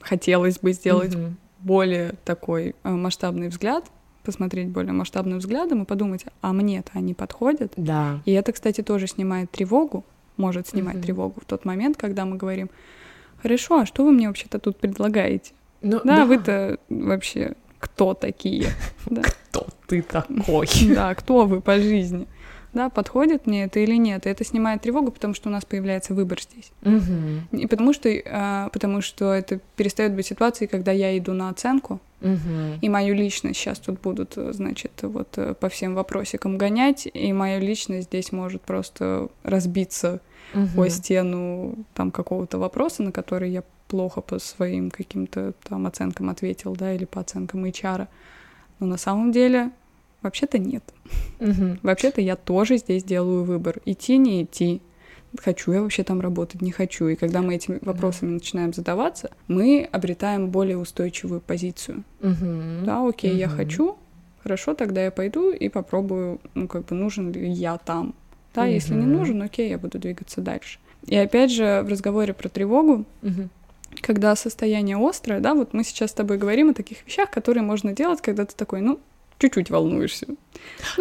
хотелось 0.00 0.60
бы 0.60 0.72
сделать 0.72 1.14
mm-hmm. 1.14 1.32
более 1.60 2.14
такой 2.24 2.76
э, 2.84 2.90
масштабный 2.90 3.48
взгляд 3.48 3.84
посмотреть 4.26 4.68
более 4.68 4.92
масштабным 4.92 5.38
взглядом 5.38 5.82
и 5.82 5.86
подумать, 5.86 6.26
а 6.42 6.52
мне-то 6.52 6.90
они 6.94 7.14
подходят. 7.14 7.72
Да. 7.76 8.20
И 8.26 8.32
это, 8.32 8.52
кстати, 8.52 8.82
тоже 8.82 9.06
снимает 9.06 9.50
тревогу, 9.50 10.04
может 10.36 10.68
снимать 10.68 10.96
mm-hmm. 10.96 11.02
тревогу 11.02 11.40
в 11.40 11.44
тот 11.46 11.64
момент, 11.64 11.96
когда 11.96 12.26
мы 12.26 12.36
говорим, 12.36 12.68
хорошо, 13.42 13.80
а 13.80 13.86
что 13.86 14.04
вы 14.04 14.12
мне 14.12 14.28
вообще-то 14.28 14.58
тут 14.58 14.76
предлагаете? 14.76 15.52
Ну, 15.80 16.00
да, 16.04 16.16
да, 16.16 16.26
вы-то 16.26 16.78
вообще 16.88 17.54
кто 17.78 18.14
такие? 18.14 18.66
Кто 19.50 19.66
ты 19.86 20.02
такой? 20.02 20.66
Да, 20.94 21.14
кто 21.14 21.46
вы 21.46 21.60
по 21.60 21.76
жизни? 21.80 22.26
да, 22.76 22.90
подходит 22.90 23.46
мне 23.46 23.64
это 23.64 23.80
или 23.80 23.96
нет. 23.96 24.26
И 24.26 24.28
это 24.28 24.44
снимает 24.44 24.82
тревогу, 24.82 25.10
потому 25.10 25.34
что 25.34 25.48
у 25.48 25.52
нас 25.52 25.64
появляется 25.64 26.14
выбор 26.14 26.40
здесь. 26.40 26.70
Угу. 26.82 27.58
И 27.58 27.66
потому 27.66 27.92
что, 27.92 28.08
а, 28.26 28.68
потому 28.68 29.00
что 29.00 29.32
это 29.32 29.60
перестает 29.76 30.12
быть 30.14 30.26
ситуацией, 30.26 30.68
когда 30.68 30.92
я 30.92 31.16
иду 31.18 31.32
на 31.32 31.48
оценку, 31.48 32.00
угу. 32.34 32.78
и 32.80 32.88
мою 32.88 33.14
личность 33.14 33.58
сейчас 33.58 33.78
тут 33.78 34.00
будут, 34.00 34.34
значит, 34.36 34.92
вот 35.02 35.38
э, 35.38 35.54
по 35.54 35.68
всем 35.68 35.94
вопросикам 35.94 36.58
гонять, 36.58 37.08
и 37.12 37.32
моя 37.32 37.58
личность 37.58 38.08
здесь 38.08 38.32
может 38.32 38.62
просто 38.62 39.28
разбиться 39.42 40.20
угу. 40.54 40.82
о 40.82 40.88
стену 40.88 41.76
там 41.94 42.10
какого-то 42.10 42.58
вопроса, 42.58 43.02
на 43.02 43.12
который 43.12 43.50
я 43.50 43.62
плохо 43.88 44.20
по 44.20 44.38
своим 44.38 44.90
каким-то 44.90 45.54
там 45.68 45.86
оценкам 45.86 46.30
ответил, 46.30 46.74
да, 46.74 46.92
или 46.92 47.04
по 47.04 47.20
оценкам 47.20 47.64
HR. 47.64 48.08
Но 48.80 48.86
на 48.86 48.96
самом 48.96 49.32
деле 49.32 49.70
Вообще-то 50.26 50.58
нет. 50.58 50.82
Угу. 51.38 51.78
Вообще-то 51.82 52.20
я 52.20 52.34
тоже 52.34 52.78
здесь 52.78 53.04
делаю 53.04 53.44
выбор. 53.44 53.80
Идти, 53.84 54.18
не 54.18 54.42
идти. 54.42 54.82
Хочу 55.42 55.72
я 55.72 55.82
вообще 55.82 56.02
там 56.02 56.20
работать, 56.20 56.62
не 56.62 56.70
хочу. 56.70 57.08
И 57.08 57.16
когда 57.16 57.42
мы 57.42 57.54
этими 57.54 57.78
вопросами 57.82 58.30
начинаем 58.30 58.72
задаваться, 58.72 59.30
мы 59.48 59.88
обретаем 59.90 60.50
более 60.50 60.78
устойчивую 60.78 61.40
позицию. 61.40 62.04
Угу. 62.20 62.84
Да, 62.84 63.06
окей, 63.06 63.32
угу. 63.32 63.38
я 63.38 63.48
хочу, 63.48 63.96
хорошо, 64.42 64.74
тогда 64.74 65.04
я 65.04 65.10
пойду 65.10 65.50
и 65.50 65.68
попробую, 65.68 66.40
ну, 66.54 66.68
как 66.68 66.86
бы, 66.86 66.94
нужен 66.94 67.32
ли 67.32 67.48
я 67.48 67.78
там. 67.78 68.14
Да, 68.54 68.62
угу. 68.62 68.70
если 68.70 68.94
не 68.94 69.06
нужен, 69.06 69.42
окей, 69.42 69.70
я 69.70 69.78
буду 69.78 69.98
двигаться 69.98 70.40
дальше. 70.40 70.78
И 71.06 71.16
опять 71.16 71.52
же, 71.52 71.82
в 71.84 71.88
разговоре 71.88 72.34
про 72.34 72.48
тревогу, 72.48 73.04
угу. 73.22 73.48
когда 74.00 74.34
состояние 74.36 74.96
острое, 74.96 75.40
да, 75.40 75.54
вот 75.54 75.72
мы 75.72 75.84
сейчас 75.84 76.10
с 76.10 76.14
тобой 76.14 76.38
говорим 76.38 76.70
о 76.70 76.74
таких 76.74 77.06
вещах, 77.06 77.30
которые 77.30 77.62
можно 77.62 77.92
делать, 77.92 78.20
когда 78.20 78.44
ты 78.44 78.54
такой, 78.54 78.80
ну, 78.80 78.98
чуть-чуть 79.38 79.70
волнуешься. 79.70 80.26
Ну, 80.28 80.36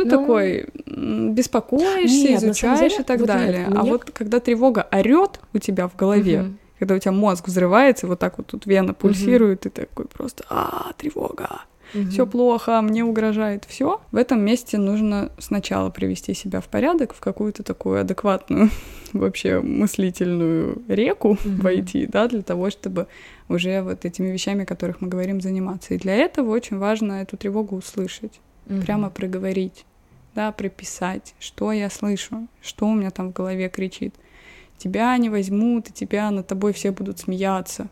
ну 0.03 0.09
такой, 0.09 0.67
беспокоишься, 0.85 2.15
нет, 2.15 2.43
изучаешь 2.43 2.91
деле, 2.91 3.01
и 3.01 3.03
так 3.03 3.19
вот 3.19 3.27
далее. 3.27 3.65
Нет, 3.67 3.75
а 3.75 3.81
мне... 3.81 3.91
вот 3.91 4.05
когда 4.05 4.39
тревога 4.39 4.87
орет 4.91 5.39
у 5.53 5.59
тебя 5.59 5.87
в 5.87 5.95
голове, 5.95 6.41
угу. 6.41 6.53
когда 6.79 6.95
у 6.95 6.99
тебя 6.99 7.11
мозг 7.11 7.47
взрывается, 7.47 8.07
вот 8.07 8.19
так 8.19 8.37
вот 8.37 8.47
тут 8.47 8.65
вена 8.65 8.93
пульсирует, 8.93 9.65
угу. 9.65 9.69
и 9.69 9.71
такой 9.71 10.05
просто, 10.05 10.43
а, 10.49 10.91
тревога 10.97 11.61
угу. 11.95 12.09
все 12.09 12.27
плохо, 12.27 12.81
мне 12.81 13.03
угрожает 13.03 13.65
все. 13.65 14.01
В 14.11 14.17
этом 14.17 14.41
месте 14.41 14.77
нужно 14.77 15.31
сначала 15.37 15.89
привести 15.89 16.33
себя 16.33 16.61
в 16.61 16.67
порядок, 16.67 17.13
в 17.13 17.19
какую-то 17.19 17.63
такую 17.63 18.01
адекватную 18.01 18.69
вообще 19.13 19.61
мыслительную 19.61 20.81
реку 20.87 21.31
угу. 21.31 21.61
войти, 21.61 22.05
да, 22.05 22.27
для 22.27 22.41
того, 22.41 22.69
чтобы 22.69 23.07
уже 23.47 23.81
вот 23.81 24.05
этими 24.05 24.27
вещами, 24.27 24.63
о 24.63 24.65
которых 24.65 25.01
мы 25.01 25.07
говорим, 25.07 25.41
заниматься. 25.41 25.93
И 25.93 25.97
для 25.97 26.15
этого 26.15 26.51
очень 26.51 26.77
важно 26.77 27.13
эту 27.13 27.37
тревогу 27.37 27.77
услышать, 27.77 28.39
угу. 28.67 28.81
прямо 28.81 29.09
проговорить, 29.09 29.85
да, 30.35 30.51
прописать, 30.51 31.33
что 31.39 31.71
я 31.71 31.89
слышу, 31.89 32.47
что 32.61 32.87
у 32.87 32.93
меня 32.93 33.11
там 33.11 33.29
в 33.29 33.33
голове 33.33 33.69
кричит. 33.69 34.13
Тебя 34.77 35.15
не 35.17 35.29
возьмут, 35.29 35.87
и 35.87 35.93
тебя 35.93 36.29
над 36.31 36.47
тобой 36.47 36.73
все 36.73 36.91
будут 36.91 37.19
смеяться 37.19 37.87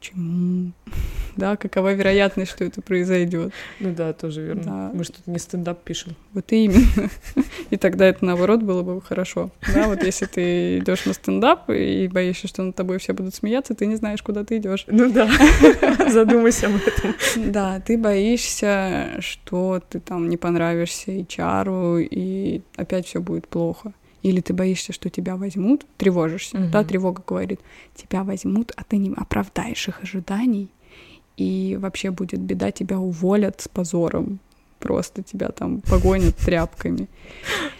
почему? 0.00 0.72
Да, 1.36 1.56
какова 1.56 1.94
вероятность, 1.94 2.50
что 2.50 2.64
это 2.64 2.82
произойдет? 2.82 3.52
Ну 3.78 3.94
да, 3.94 4.12
тоже 4.12 4.42
верно. 4.42 4.62
Да. 4.64 4.90
Мы 4.92 5.04
что-то 5.04 5.30
не 5.30 5.38
стендап 5.38 5.80
пишем. 5.84 6.16
Вот 6.34 6.50
именно. 6.50 7.08
И 7.70 7.76
тогда 7.76 8.06
это 8.06 8.24
наоборот 8.24 8.62
было 8.62 8.82
бы 8.82 9.00
хорошо. 9.00 9.50
Да, 9.72 9.86
вот 9.86 10.02
если 10.02 10.26
ты 10.26 10.78
идешь 10.78 11.06
на 11.06 11.14
стендап 11.14 11.70
и 11.70 12.08
боишься, 12.08 12.48
что 12.48 12.64
над 12.64 12.74
тобой 12.74 12.98
все 12.98 13.14
будут 13.14 13.34
смеяться, 13.34 13.74
ты 13.74 13.86
не 13.86 13.94
знаешь, 13.94 14.22
куда 14.22 14.44
ты 14.44 14.58
идешь. 14.58 14.84
Ну 14.88 15.10
да. 15.10 15.30
Задумайся 16.10 16.66
об 16.66 16.74
этом. 16.74 17.14
Да, 17.36 17.80
ты 17.80 17.96
боишься, 17.96 19.16
что 19.20 19.80
ты 19.88 20.00
там 20.00 20.28
не 20.28 20.36
понравишься 20.36 21.12
и 21.12 21.26
чару, 21.26 21.98
и 21.98 22.60
опять 22.76 23.06
все 23.06 23.20
будет 23.20 23.46
плохо 23.46 23.94
или 24.22 24.40
ты 24.40 24.52
боишься, 24.52 24.92
что 24.92 25.08
тебя 25.10 25.36
возьмут, 25.36 25.86
тревожишься, 25.96 26.58
угу. 26.58 26.68
да, 26.70 26.84
тревога 26.84 27.22
говорит, 27.26 27.60
тебя 27.94 28.22
возьмут, 28.22 28.72
а 28.76 28.84
ты 28.84 28.98
не 28.98 29.12
оправдаешь 29.14 29.88
их 29.88 30.02
ожиданий, 30.02 30.70
и 31.36 31.78
вообще 31.80 32.10
будет 32.10 32.40
беда, 32.40 32.70
тебя 32.70 32.98
уволят 32.98 33.60
с 33.60 33.68
позором, 33.68 34.40
просто 34.78 35.22
тебя 35.22 35.48
там 35.48 35.80
погонят 35.80 36.36
тряпками. 36.38 37.08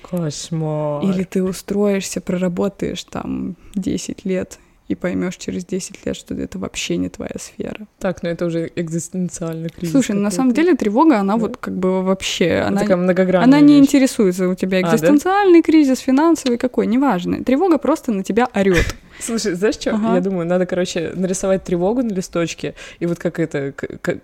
Кошмар. 0.02 1.04
Или 1.04 1.24
ты 1.24 1.42
устроишься, 1.42 2.20
проработаешь 2.20 3.04
там 3.04 3.56
10 3.74 4.24
лет 4.24 4.58
и 4.90 4.96
поймешь 4.96 5.36
через 5.36 5.64
10 5.64 6.04
лет, 6.04 6.16
что 6.16 6.34
это 6.34 6.58
вообще 6.58 6.96
не 6.96 7.08
твоя 7.08 7.36
сфера. 7.38 7.86
Так, 8.00 8.24
но 8.24 8.28
ну 8.28 8.34
это 8.34 8.46
уже 8.46 8.72
экзистенциальный 8.74 9.68
кризис. 9.68 9.92
Слушай, 9.92 10.16
на 10.16 10.32
самом 10.32 10.52
деле 10.52 10.74
тревога, 10.74 11.20
она 11.20 11.34
да? 11.34 11.40
вот 11.40 11.58
как 11.58 11.76
бы 11.76 12.02
вообще... 12.02 12.64
Она, 12.66 12.80
такая 12.80 12.96
многогранная 12.96 13.46
Она 13.46 13.60
не 13.60 13.78
интересуется 13.78 14.48
у 14.48 14.56
тебя 14.56 14.80
экзистенциальный 14.80 15.60
а, 15.60 15.62
да? 15.62 15.66
кризис, 15.66 16.00
финансовый 16.00 16.58
какой, 16.58 16.88
неважно. 16.88 17.44
Тревога 17.44 17.78
просто 17.78 18.10
на 18.10 18.24
тебя 18.24 18.48
орет. 18.52 18.96
Слушай, 19.20 19.54
знаешь 19.54 19.76
что? 19.76 19.94
Ага. 19.94 20.16
Я 20.16 20.20
думаю, 20.20 20.44
надо, 20.44 20.66
короче, 20.66 21.12
нарисовать 21.14 21.62
тревогу 21.62 22.02
на 22.02 22.12
листочке, 22.12 22.74
и 22.98 23.06
вот 23.06 23.20
как 23.20 23.38
это, 23.38 23.72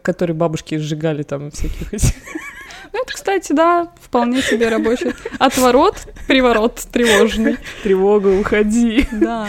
который 0.03 0.35
бабушки 0.35 0.79
сжигали 0.79 1.23
там 1.23 1.53
всяких. 1.53 1.93
Ну, 2.93 3.03
это, 3.03 3.13
кстати, 3.13 3.53
да, 3.53 3.93
вполне 4.01 4.41
себе 4.41 4.69
рабочий. 4.69 5.13
Отворот, 5.39 5.97
приворот 6.29 6.77
тревожный. 6.91 7.59
Тревога, 7.83 8.29
уходи. 8.29 9.07
Да. 9.13 9.49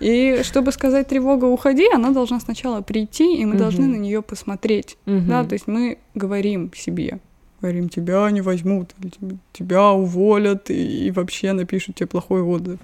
И 0.00 0.40
чтобы 0.42 0.72
сказать 0.72 1.08
тревога, 1.08 1.44
уходи, 1.46 1.86
она 1.92 2.10
должна 2.10 2.40
сначала 2.40 2.80
прийти, 2.80 3.36
и 3.36 3.44
мы 3.44 3.52
угу. 3.52 3.58
должны 3.58 3.86
на 3.86 3.96
нее 3.96 4.22
посмотреть. 4.22 4.96
Угу. 5.06 5.22
Да, 5.28 5.44
то 5.44 5.54
есть 5.54 5.66
мы 5.66 5.98
говорим 6.14 6.72
себе, 6.74 7.20
говорим, 7.60 7.88
тебя 7.88 8.30
не 8.30 8.40
возьмут, 8.40 8.94
тебя 9.52 9.90
уволят 9.92 10.70
и, 10.70 11.06
и 11.06 11.10
вообще 11.10 11.52
напишут 11.52 11.96
тебе 11.96 12.06
плохой 12.08 12.42
отзыв. 12.42 12.78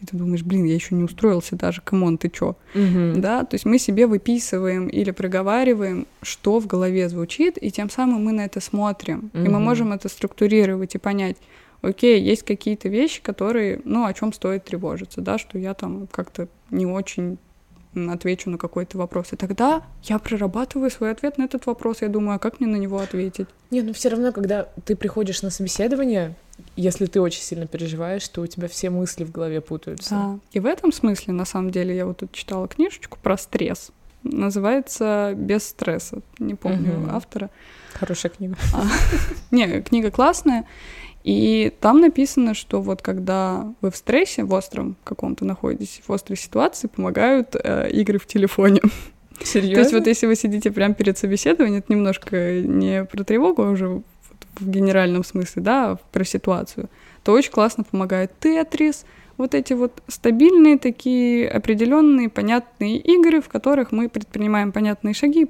И 0.00 0.06
ты 0.06 0.16
думаешь, 0.16 0.44
блин, 0.44 0.64
я 0.64 0.74
еще 0.74 0.94
не 0.94 1.02
устроился 1.02 1.56
даже, 1.56 1.80
come 1.82 2.03
on, 2.03 2.18
ты 2.18 2.28
чё? 2.28 2.56
Угу. 2.74 3.14
Да, 3.16 3.44
то 3.44 3.54
есть 3.54 3.64
мы 3.64 3.78
себе 3.78 4.06
выписываем 4.06 4.86
или 4.86 5.10
проговариваем, 5.10 6.06
что 6.22 6.60
в 6.60 6.66
голове 6.66 7.08
звучит, 7.08 7.58
и 7.60 7.70
тем 7.70 7.90
самым 7.90 8.24
мы 8.24 8.32
на 8.32 8.44
это 8.44 8.60
смотрим. 8.60 9.30
Угу. 9.34 9.44
И 9.44 9.48
мы 9.48 9.58
можем 9.58 9.92
это 9.92 10.08
структурировать 10.08 10.94
и 10.94 10.98
понять, 10.98 11.36
окей, 11.82 12.20
есть 12.20 12.42
какие-то 12.42 12.88
вещи, 12.88 13.22
которые, 13.22 13.80
ну, 13.84 14.04
о 14.04 14.14
чем 14.14 14.32
стоит 14.32 14.64
тревожиться, 14.64 15.20
да, 15.20 15.38
что 15.38 15.58
я 15.58 15.74
там 15.74 16.06
как-то 16.08 16.48
не 16.70 16.86
очень 16.86 17.38
отвечу 17.94 18.50
на 18.50 18.58
какой-то 18.58 18.98
вопрос. 18.98 19.32
И 19.32 19.36
тогда 19.36 19.82
я 20.04 20.18
прорабатываю 20.18 20.90
свой 20.90 21.10
ответ 21.10 21.38
на 21.38 21.44
этот 21.44 21.66
вопрос. 21.66 22.02
Я 22.02 22.08
думаю, 22.08 22.36
а 22.36 22.38
как 22.38 22.60
мне 22.60 22.68
на 22.68 22.76
него 22.76 22.98
ответить? 22.98 23.48
Не, 23.70 23.82
ну 23.82 23.92
все 23.92 24.10
равно, 24.10 24.32
когда 24.32 24.68
ты 24.84 24.94
приходишь 24.94 25.42
на 25.42 25.50
собеседование, 25.50 26.36
если 26.76 27.06
ты 27.06 27.20
очень 27.20 27.42
сильно 27.42 27.66
переживаешь, 27.66 28.26
то 28.28 28.42
у 28.42 28.46
тебя 28.46 28.68
все 28.68 28.90
мысли 28.90 29.24
в 29.24 29.32
голове 29.32 29.60
путаются. 29.60 30.10
Да. 30.10 30.38
И 30.52 30.60
в 30.60 30.66
этом 30.66 30.92
смысле, 30.92 31.32
на 31.32 31.44
самом 31.44 31.70
деле, 31.70 31.96
я 31.96 32.06
вот 32.06 32.18
тут 32.18 32.32
читала 32.32 32.68
книжечку 32.68 33.18
про 33.22 33.36
стресс. 33.36 33.90
Называется 34.22 35.32
«Без 35.36 35.68
стресса». 35.68 36.20
Не 36.38 36.54
помню 36.54 37.00
угу. 37.00 37.10
автора. 37.10 37.50
Хорошая 37.94 38.30
книга. 38.30 38.56
А, 38.74 38.84
не, 39.50 39.80
книга 39.82 40.10
классная. 40.10 40.66
И 41.28 41.74
там 41.80 42.00
написано, 42.00 42.54
что 42.54 42.80
вот 42.80 43.02
когда 43.02 43.74
вы 43.82 43.90
в 43.90 43.96
стрессе, 43.96 44.44
в 44.44 44.54
остром 44.54 44.96
каком-то 45.04 45.44
находитесь, 45.44 46.00
в 46.06 46.10
острой 46.10 46.38
ситуации, 46.38 46.86
помогают 46.86 47.54
э, 47.54 47.90
игры 47.90 48.18
в 48.18 48.26
телефоне. 48.26 48.80
Серьезно? 49.42 49.74
То 49.74 49.80
есть 49.80 49.92
вот 49.92 50.06
если 50.06 50.26
вы 50.26 50.36
сидите 50.36 50.70
прямо 50.70 50.94
перед 50.94 51.18
собеседованием, 51.18 51.80
это 51.80 51.92
немножко 51.92 52.62
не 52.62 53.04
про 53.04 53.24
тревогу, 53.24 53.62
а 53.62 53.68
уже 53.68 54.00
в 54.58 54.70
генеральном 54.70 55.22
смысле, 55.22 55.60
да, 55.60 55.98
про 56.12 56.24
ситуацию, 56.24 56.88
то 57.24 57.32
очень 57.32 57.52
классно 57.52 57.84
помогает 57.84 58.32
Тетрис, 58.40 59.04
вот 59.38 59.54
эти 59.54 59.72
вот 59.72 60.02
стабильные 60.08 60.78
такие 60.78 61.48
определенные 61.48 62.28
понятные 62.28 62.98
игры, 62.98 63.40
в 63.40 63.48
которых 63.48 63.92
мы 63.92 64.08
предпринимаем 64.08 64.72
понятные 64.72 65.14
шаги 65.14 65.42
и 65.42 65.46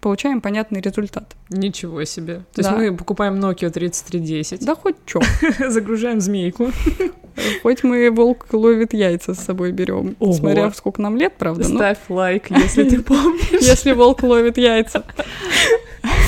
получаем 0.00 0.40
понятный 0.40 0.80
результат. 0.82 1.34
Ничего 1.48 2.04
себе. 2.04 2.42
То 2.52 2.62
да. 2.62 2.68
есть 2.68 2.70
мы 2.76 2.96
покупаем 2.96 3.34
Nokia 3.34 3.70
3310. 3.70 4.64
Да 4.64 4.74
хоть 4.74 4.96
чё. 5.06 5.20
Загружаем 5.68 6.20
змейку. 6.20 6.70
Хоть 7.62 7.82
мы 7.82 8.10
волк 8.12 8.46
ловит 8.52 8.92
яйца 8.92 9.34
с 9.34 9.40
собой 9.40 9.72
берем, 9.72 10.14
смотря 10.20 10.70
сколько 10.70 11.02
нам 11.02 11.16
лет, 11.16 11.34
правда. 11.36 11.64
Ставь 11.64 11.98
лайк, 12.08 12.48
если 12.50 12.88
ты 12.88 13.02
помнишь. 13.02 13.60
Если 13.60 13.92
волк 13.92 14.22
ловит 14.22 14.56
яйца. 14.56 15.04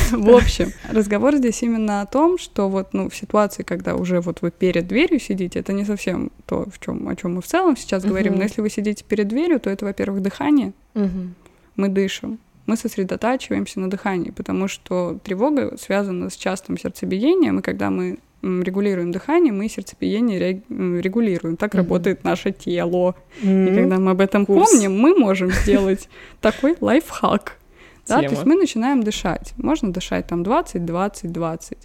В 0.13 0.31
общем, 0.31 0.73
разговор 0.91 1.37
здесь 1.37 1.63
именно 1.63 2.01
о 2.01 2.07
том, 2.07 2.39
что 2.39 2.69
вот, 2.69 2.95
ну, 2.95 3.09
в 3.09 3.17
ситуации, 3.17 3.63
когда 3.63 3.95
уже 3.95 4.21
вот 4.21 4.43
вы 4.43 4.51
перед 4.51 4.87
дверью 4.87 5.21
сидите, 5.21 5.59
это 5.61 5.73
не 5.73 5.85
совсем 5.85 6.31
то, 6.47 6.67
в 6.71 6.79
чем, 6.79 7.09
о 7.09 7.17
чем 7.17 7.35
мы 7.35 7.43
в 7.43 7.47
целом 7.47 7.77
сейчас 7.77 8.05
говорим, 8.05 8.37
но 8.37 8.43
если 8.43 8.61
вы 8.61 8.71
сидите 8.71 9.05
перед 9.05 9.29
дверью, 9.29 9.61
то 9.61 9.71
это, 9.71 9.85
во-первых, 9.85 10.23
дыхание. 10.23 10.73
Мы 10.95 11.89
дышим, 11.89 12.39
мы 12.67 12.77
сосредотачиваемся 12.77 13.81
на 13.81 13.91
дыхании, 13.91 14.31
потому 14.31 14.67
что 14.67 15.19
тревога 15.23 15.77
связана 15.79 16.31
с 16.31 16.37
частым 16.37 16.79
сердцебиением, 16.79 17.59
и 17.59 17.63
когда 17.63 17.91
мы 17.91 18.19
регулируем 18.43 19.13
дыхание, 19.13 19.53
мы 19.53 19.69
сердцебиение 19.69 20.63
регулируем. 20.69 21.57
Так 21.57 21.75
mm-hmm. 21.75 21.79
работает 21.79 22.25
наше 22.25 22.53
тело. 22.53 23.15
Mm-hmm. 23.43 23.73
И 23.73 23.75
когда 23.75 23.99
мы 23.99 24.13
об 24.13 24.21
этом 24.21 24.47
Курс. 24.47 24.71
помним, 24.71 24.99
мы 24.99 25.19
можем 25.19 25.51
сделать 25.51 26.09
такой 26.41 26.77
лайфхак. 26.81 27.59
Да, 28.07 28.19
то 28.19 28.29
есть 28.29 28.45
мы 28.45 28.55
начинаем 28.55 29.03
дышать. 29.03 29.53
Можно 29.57 29.93
дышать 29.93 30.27
там 30.27 30.43
20, 30.43 30.85
20, 30.85 31.33
20. 31.33 31.79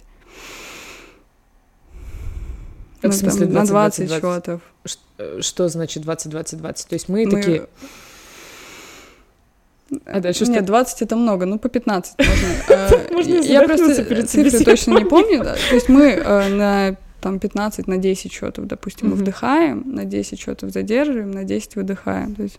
Ну, 3.02 3.08
в 3.10 3.12
смысле, 3.12 3.46
там, 3.46 3.66
20, 3.66 4.10
на 4.10 4.20
20, 4.20 4.20
20 4.20 4.36
счетов. 4.36 4.60
Что 5.40 5.68
значит 5.68 6.02
20, 6.02 6.30
20, 6.30 6.58
20? 6.58 6.88
То 6.88 6.94
есть 6.94 7.08
мы, 7.08 7.26
мы... 7.26 7.30
такие... 7.30 7.66
А 10.06 10.20
дальше 10.20 10.46
Нет, 10.46 10.64
20 10.64 11.02
это 11.02 11.16
много, 11.16 11.44
ну 11.44 11.58
по 11.58 11.68
15 11.68 12.14
можно. 13.10 13.34
Я 13.42 13.64
просто 13.64 14.24
цифры 14.24 14.64
точно 14.64 14.98
не 14.98 15.04
помню. 15.04 15.44
То 15.44 15.74
есть 15.74 15.90
мы 15.90 16.12
э, 16.12 16.48
на 16.48 16.96
там 17.20 17.38
15 17.38 17.86
на 17.86 17.98
10 17.98 18.32
счетов, 18.32 18.66
допустим, 18.66 19.10
мы 19.10 19.16
вдыхаем, 19.16 19.82
на 19.86 20.04
10 20.04 20.40
счетов 20.40 20.70
задерживаем, 20.70 21.30
на 21.30 21.44
10 21.44 21.76
выдыхаем. 21.76 22.34
То 22.34 22.42
есть 22.42 22.58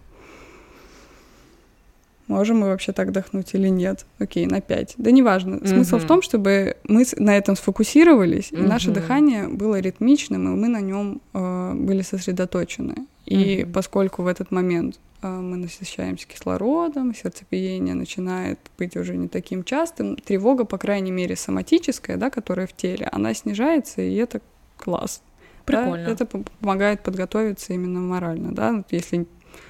можем 2.34 2.60
мы 2.60 2.68
вообще 2.68 2.92
так 2.92 3.10
вдохнуть 3.10 3.54
или 3.54 3.70
нет. 3.70 4.06
Окей, 4.20 4.46
на 4.46 4.62
5. 4.62 4.96
Да 4.98 5.12
неважно. 5.12 5.56
Mm-hmm. 5.56 5.68
Смысл 5.68 5.98
в 5.98 6.06
том, 6.06 6.22
чтобы 6.22 6.76
мы 6.88 7.06
на 7.18 7.38
этом 7.38 7.56
сфокусировались, 7.56 8.52
mm-hmm. 8.52 8.64
и 8.64 8.68
наше 8.68 8.92
дыхание 8.92 9.48
было 9.48 9.80
ритмичным, 9.80 10.48
и 10.48 10.60
мы 10.60 10.68
на 10.68 10.82
нем 10.82 11.22
э, 11.34 11.74
были 11.76 12.02
сосредоточены. 12.02 12.96
И 13.26 13.36
mm-hmm. 13.36 13.72
поскольку 13.72 14.24
в 14.24 14.28
этот 14.28 14.52
момент 14.52 15.00
э, 15.22 15.28
мы 15.28 15.58
насыщаемся 15.58 16.28
кислородом, 16.28 17.14
сердцебиение 17.14 17.94
начинает 17.94 18.60
быть 18.78 18.98
уже 18.98 19.16
не 19.16 19.28
таким 19.28 19.64
частым, 19.64 20.16
тревога, 20.18 20.66
по 20.66 20.78
крайней 20.78 21.12
мере, 21.12 21.36
соматическая, 21.36 22.18
да, 22.18 22.30
которая 22.30 22.68
в 22.68 22.74
теле, 22.74 23.08
она 23.12 23.34
снижается, 23.34 24.02
и 24.02 24.16
это 24.16 24.42
класс. 24.78 25.22
Прикольно. 25.66 26.06
Да? 26.06 26.12
Это 26.12 26.26
помогает 26.26 27.04
подготовиться 27.04 27.74
именно 27.74 28.00
морально, 28.00 28.52
да, 28.54 28.84
если, 28.92 29.26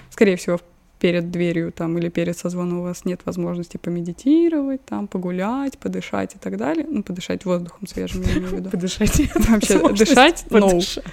скорее 0.10 0.38
всего, 0.38 0.58
в 0.58 0.63
перед 1.03 1.31
дверью 1.31 1.74
там 1.74 1.98
или 1.98 2.07
перед 2.07 2.38
созвоном 2.38 2.79
у 2.79 2.83
вас 2.83 3.03
нет 3.03 3.19
возможности 3.25 3.75
помедитировать, 3.75 4.86
там 4.86 5.10
погулять, 5.10 5.77
подышать 5.77 6.36
и 6.36 6.38
так 6.38 6.55
далее, 6.55 6.86
ну 6.89 7.03
подышать 7.03 7.43
воздухом 7.43 7.88
свежим, 7.88 8.22
я 8.22 8.31
имею 8.31 8.48
в 8.48 8.53
виду. 8.53 8.69
Подышать. 8.69 9.22
Вообще 9.50 9.89
дышать, 9.89 10.45
no. 10.50 11.03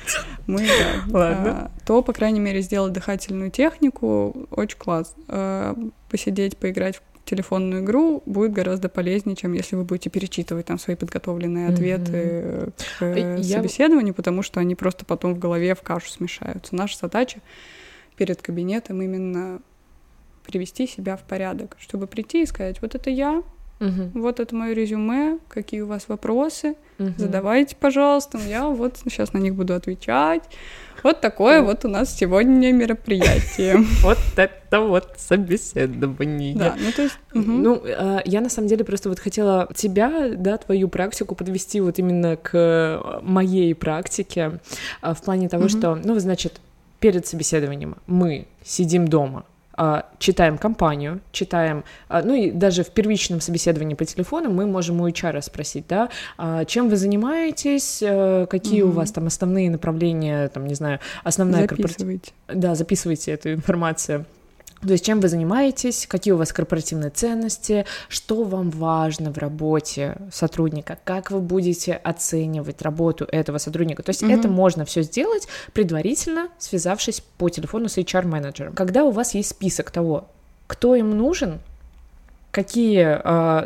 Мы, 0.46 0.58
да. 0.58 1.18
Ладно. 1.18 1.50
А, 1.50 1.70
то, 1.84 2.02
по 2.02 2.12
крайней 2.12 2.38
мере, 2.38 2.60
сделать 2.60 2.92
дыхательную 2.92 3.50
технику 3.50 4.46
очень 4.52 4.78
класс. 4.78 5.16
А, 5.26 5.76
посидеть, 6.08 6.56
поиграть 6.56 6.98
в 6.98 7.28
телефонную 7.28 7.82
игру 7.82 8.22
будет 8.26 8.52
гораздо 8.52 8.88
полезнее, 8.88 9.34
чем 9.34 9.54
если 9.54 9.74
вы 9.74 9.82
будете 9.82 10.08
перечитывать 10.08 10.66
там 10.66 10.78
свои 10.78 10.94
подготовленные 10.94 11.66
ответы 11.66 12.12
mm-hmm. 12.12 12.72
к 13.00 13.02
э, 13.02 13.38
я... 13.40 13.56
собеседованию, 13.58 14.14
потому 14.14 14.42
что 14.42 14.60
они 14.60 14.76
просто 14.76 15.04
потом 15.04 15.34
в 15.34 15.40
голове 15.40 15.74
в 15.74 15.82
кашу 15.82 16.08
смешаются. 16.10 16.76
Наша 16.76 16.96
задача 16.96 17.40
перед 18.16 18.40
кабинетом 18.40 19.02
именно 19.02 19.60
привести 20.50 20.86
себя 20.86 21.16
в 21.16 21.22
порядок, 21.22 21.76
чтобы 21.78 22.06
прийти 22.06 22.42
и 22.42 22.46
сказать, 22.46 22.82
вот 22.82 22.94
это 22.94 23.10
я, 23.10 23.42
угу. 23.80 24.10
вот 24.14 24.40
это 24.40 24.54
мое 24.54 24.74
резюме, 24.74 25.38
какие 25.48 25.80
у 25.80 25.86
вас 25.86 26.08
вопросы, 26.08 26.74
угу. 26.98 27.12
задавайте, 27.16 27.76
пожалуйста, 27.76 28.38
я 28.38 28.66
вот 28.66 28.98
сейчас 29.04 29.32
на 29.32 29.38
них 29.38 29.54
буду 29.54 29.74
отвечать. 29.74 30.42
Вот 31.02 31.22
такое 31.22 31.62
вот 31.62 31.86
у 31.86 31.88
нас 31.88 32.14
сегодня 32.14 32.72
мероприятие. 32.72 33.78
Вот 34.02 34.18
это 34.36 34.80
вот 34.80 35.14
собеседование. 35.16 36.54
Да, 36.54 36.76
ну 36.78 36.92
то 36.92 37.02
есть... 37.02 37.18
Ну, 37.32 37.82
а, 37.86 38.20
я 38.26 38.40
на 38.42 38.50
самом 38.50 38.68
деле 38.68 38.84
просто 38.84 39.08
вот 39.08 39.18
хотела 39.18 39.68
тебя, 39.74 40.32
да, 40.36 40.58
твою 40.58 40.88
практику 40.88 41.34
подвести 41.34 41.80
вот 41.80 41.98
именно 41.98 42.36
к 42.36 43.20
моей 43.22 43.74
практике 43.74 44.60
а, 45.00 45.14
в 45.14 45.22
плане 45.22 45.48
того, 45.48 45.68
что, 45.68 45.94
ну, 45.94 46.18
значит, 46.18 46.60
перед 46.98 47.26
собеседованием 47.26 47.96
мы 48.06 48.46
сидим 48.62 49.08
дома, 49.08 49.44
читаем 50.18 50.58
компанию, 50.58 51.20
читаем, 51.32 51.84
а, 52.08 52.22
ну 52.22 52.34
и 52.34 52.50
даже 52.50 52.84
в 52.84 52.90
первичном 52.90 53.40
собеседовании 53.40 53.94
по 53.94 54.04
телефону 54.04 54.50
мы 54.50 54.66
можем 54.66 55.00
у 55.00 55.08
HR 55.08 55.40
спросить, 55.42 55.86
да, 55.88 56.10
а, 56.36 56.64
чем 56.64 56.88
вы 56.88 56.96
занимаетесь, 56.96 58.02
э, 58.02 58.46
какие 58.50 58.82
mm-hmm. 58.82 58.88
у 58.88 58.90
вас 58.90 59.12
там 59.12 59.26
основные 59.26 59.70
направления, 59.70 60.48
там, 60.48 60.66
не 60.66 60.74
знаю, 60.74 61.00
основная 61.24 61.66
корпоративная... 61.66 62.20
Да, 62.48 62.74
записывайте 62.74 63.32
эту 63.32 63.54
информацию. 63.54 64.26
То 64.80 64.92
есть 64.92 65.04
чем 65.04 65.20
вы 65.20 65.28
занимаетесь, 65.28 66.06
какие 66.06 66.32
у 66.32 66.36
вас 66.38 66.52
корпоративные 66.52 67.10
ценности, 67.10 67.84
что 68.08 68.44
вам 68.44 68.70
важно 68.70 69.30
в 69.30 69.38
работе 69.38 70.16
сотрудника, 70.32 70.98
как 71.04 71.30
вы 71.30 71.40
будете 71.40 71.94
оценивать 71.94 72.80
работу 72.80 73.26
этого 73.30 73.58
сотрудника. 73.58 74.02
То 74.02 74.10
есть 74.10 74.22
mm-hmm. 74.22 74.38
это 74.38 74.48
можно 74.48 74.84
все 74.84 75.02
сделать 75.02 75.48
предварительно, 75.74 76.48
связавшись 76.58 77.22
по 77.36 77.50
телефону 77.50 77.88
с 77.88 77.98
HR-менеджером. 77.98 78.74
Когда 78.74 79.04
у 79.04 79.10
вас 79.10 79.34
есть 79.34 79.50
список 79.50 79.90
того, 79.90 80.28
кто 80.66 80.94
им 80.94 81.10
нужен, 81.10 81.60
какие, 82.50 83.20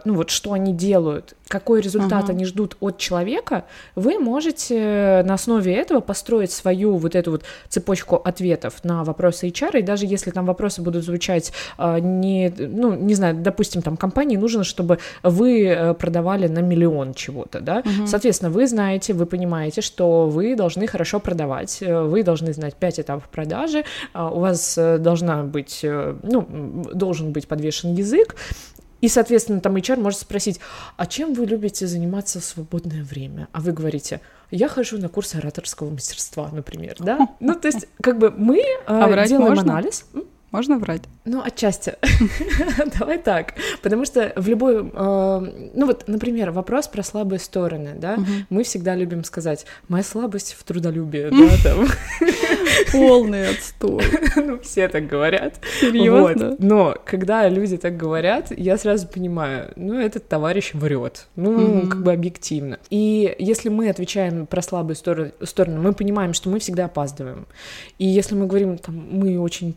ну 0.07 0.15
вот 0.15 0.31
что 0.31 0.53
они 0.53 0.73
делают, 0.73 1.35
какой 1.49 1.81
результат 1.81 2.25
uh-huh. 2.25 2.31
они 2.31 2.45
ждут 2.45 2.77
от 2.81 2.99
человека, 2.99 3.65
вы 3.95 4.19
можете 4.19 5.23
на 5.25 5.35
основе 5.35 5.75
этого 5.75 6.01
построить 6.01 6.51
свою 6.51 6.97
вот 6.97 7.15
эту 7.15 7.33
вот 7.33 7.43
цепочку 7.69 8.17
ответов 8.17 8.83
на 8.83 9.05
вопросы 9.05 9.49
HR, 9.49 9.81
и 9.81 9.83
даже 9.83 10.07
если 10.07 10.31
там 10.31 10.47
вопросы 10.47 10.83
будут 10.83 11.05
звучать 11.05 11.53
э, 11.79 11.99
не, 12.01 12.53
ну, 12.59 12.95
не 12.95 13.15
знаю, 13.15 13.37
допустим, 13.37 13.83
там 13.83 13.97
компании 13.97 14.37
нужно, 14.37 14.65
чтобы 14.65 14.99
вы 15.23 15.67
э, 15.67 15.95
продавали 15.95 16.49
на 16.49 16.61
миллион 16.61 17.15
чего-то, 17.15 17.61
да, 17.61 17.81
uh-huh. 17.81 18.07
соответственно, 18.07 18.51
вы 18.51 18.67
знаете, 18.67 19.13
вы 19.13 19.27
понимаете, 19.27 19.81
что 19.81 20.27
вы 20.27 20.57
должны 20.57 20.87
хорошо 20.87 21.21
продавать, 21.21 21.79
э, 21.83 22.03
вы 22.03 22.23
должны 22.23 22.53
знать 22.53 22.75
5 22.75 23.01
этапов 23.01 23.29
продажи, 23.29 23.85
у 24.15 24.41
вас 24.41 24.79
должна 24.99 25.43
быть, 25.43 25.81
ну, 25.83 26.85
должен 26.95 27.33
быть 27.33 27.47
подвешен 27.49 27.95
язык, 27.95 28.35
и, 29.05 29.09
соответственно, 29.09 29.61
там 29.61 29.77
HR 29.77 30.01
может 30.01 30.21
спросить, 30.21 30.61
а 30.97 31.05
чем 31.05 31.35
вы 31.35 31.45
любите 31.45 31.87
заниматься 31.87 32.41
в 32.41 32.45
свободное 32.45 33.05
время? 33.05 33.49
А 33.53 33.61
вы 33.61 33.73
говорите, 33.73 34.23
я 34.51 34.67
хожу 34.67 34.97
на 34.97 35.11
курсы 35.11 35.37
ораторского 35.37 35.91
мастерства, 35.91 36.49
например, 36.51 36.97
да? 37.01 37.19
Ну, 37.39 37.55
то 37.55 37.69
есть, 37.69 37.87
как 38.01 38.19
бы 38.19 38.31
мы 38.31 38.61
э, 38.61 38.65
а 38.87 39.27
делаем 39.27 39.51
можно? 39.51 39.73
анализ. 39.73 40.07
Можно 40.55 40.79
врать? 40.79 41.03
Ну, 41.25 41.43
отчасти. 41.45 41.95
Давай 43.01 43.19
так. 43.19 43.55
Потому 43.83 44.05
что 44.05 44.33
в 44.37 44.47
любой... 44.47 44.89
Э, 44.95 45.71
ну 45.75 45.87
вот, 45.87 46.05
например, 46.07 46.53
вопрос 46.53 46.87
про 46.87 47.03
слабые 47.03 47.41
стороны, 47.41 47.95
да? 47.97 48.13
Угу. 48.13 48.27
Мы 48.51 48.63
всегда 48.63 48.95
любим 48.95 49.25
сказать, 49.25 49.67
моя 49.89 50.05
слабость 50.05 50.55
в 50.57 50.63
трудолюбии, 50.63 51.29
да, 51.33 51.57
там. 51.65 51.89
Полный 52.93 53.49
отстой. 53.49 54.05
ну, 54.37 54.61
все 54.61 54.87
так 54.87 55.09
говорят. 55.09 55.59
Серьезно? 55.81 56.51
Вот. 56.51 56.61
Но 56.61 56.95
когда 57.05 57.49
люди 57.49 57.77
так 57.77 57.97
говорят, 57.97 58.57
я 58.57 58.79
сразу 58.79 59.09
понимаю, 59.09 59.73
ну, 59.75 59.99
этот 59.99 60.29
товарищ 60.29 60.73
врет. 60.73 61.27
Ну, 61.35 61.51
угу. 61.51 61.89
как 61.89 62.03
бы 62.05 62.13
объективно. 62.13 62.79
И 62.91 63.35
если 63.41 63.71
мы 63.71 63.89
отвечаем 63.89 64.47
про 64.47 64.63
слабые 64.63 64.95
стороны, 64.95 65.33
стороны, 65.43 65.81
мы 65.81 65.95
понимаем, 65.95 66.33
что 66.33 66.49
мы 66.49 66.61
всегда 66.61 66.85
опаздываем. 66.85 67.49
И 67.99 68.07
если 68.07 68.37
мы 68.37 68.47
говорим, 68.47 68.79
там, 68.79 69.05
мы 69.11 69.41
очень 69.41 69.73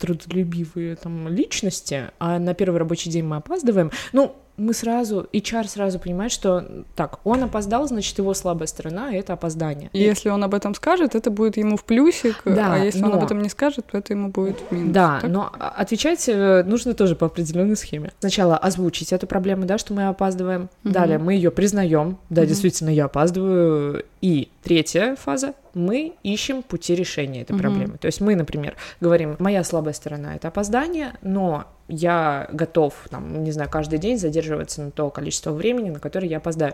трудолюбивые, 0.67 0.95
там, 0.95 1.27
личности, 1.27 2.11
а 2.19 2.39
на 2.39 2.53
первый 2.53 2.77
рабочий 2.77 3.09
день 3.09 3.25
мы 3.25 3.37
опаздываем, 3.37 3.91
ну, 4.13 4.35
мы 4.57 4.73
сразу, 4.73 5.27
HR 5.33 5.67
сразу 5.67 5.99
понимает, 5.99 6.31
что 6.31 6.65
так, 6.95 7.19
он 7.23 7.43
опоздал, 7.43 7.87
значит, 7.87 8.17
его 8.17 8.33
слабая 8.33 8.67
сторона— 8.67 9.13
это 9.13 9.33
опоздание. 9.33 9.91
И 9.93 9.99
если 9.99 10.29
он 10.29 10.43
об 10.43 10.55
этом 10.55 10.73
скажет, 10.73 11.13
это 11.13 11.29
будет 11.29 11.57
ему 11.57 11.77
в 11.77 11.83
плюсик, 11.83 12.41
да, 12.43 12.73
а 12.73 12.77
если 12.79 13.01
но... 13.01 13.11
он 13.11 13.13
об 13.17 13.23
этом 13.23 13.41
не 13.41 13.49
скажет, 13.49 13.85
то 13.91 13.99
это 13.99 14.13
ему 14.13 14.29
будет 14.29 14.57
в 14.59 14.71
минус. 14.71 14.93
Да, 14.93 15.19
так? 15.21 15.29
но 15.29 15.51
отвечать 15.59 16.27
э, 16.27 16.63
нужно 16.63 16.95
тоже 16.95 17.15
по 17.15 17.27
определенной 17.27 17.77
схеме. 17.77 18.11
Сначала 18.19 18.57
озвучить 18.57 19.13
эту 19.13 19.27
проблему, 19.27 19.65
да, 19.65 19.77
что 19.77 19.93
мы 19.93 20.07
опаздываем. 20.07 20.69
Угу. 20.83 20.91
Далее 20.91 21.19
мы 21.19 21.35
ее 21.35 21.51
признаем, 21.51 22.17
да, 22.31 22.41
угу. 22.41 22.49
действительно, 22.49 22.89
я 22.89 23.05
опаздываю. 23.05 24.03
И 24.21 24.49
третья 24.63 25.15
фаза— 25.15 25.53
мы 25.73 26.13
ищем 26.23 26.63
пути 26.63 26.95
решения 26.95 27.41
этой 27.43 27.53
угу. 27.53 27.61
проблемы. 27.61 27.97
То 27.97 28.07
есть 28.07 28.19
мы, 28.19 28.35
например, 28.35 28.75
говорим, 28.99 29.35
моя 29.39 29.63
слабая 29.63 29.93
сторона— 29.93 30.35
это 30.35 30.47
опоздание, 30.47 31.13
но 31.21 31.65
я 31.87 32.47
готов, 32.51 32.93
там, 33.09 33.43
не 33.43 33.51
знаю, 33.51 33.69
каждый 33.69 33.99
день 33.99 34.17
задерживаться 34.17 34.81
на 34.81 34.91
то 34.91 35.09
количество 35.09 35.51
времени, 35.51 35.91
на 35.91 35.99
которое 35.99 36.27
я 36.27 36.37
опоздаю. 36.37 36.73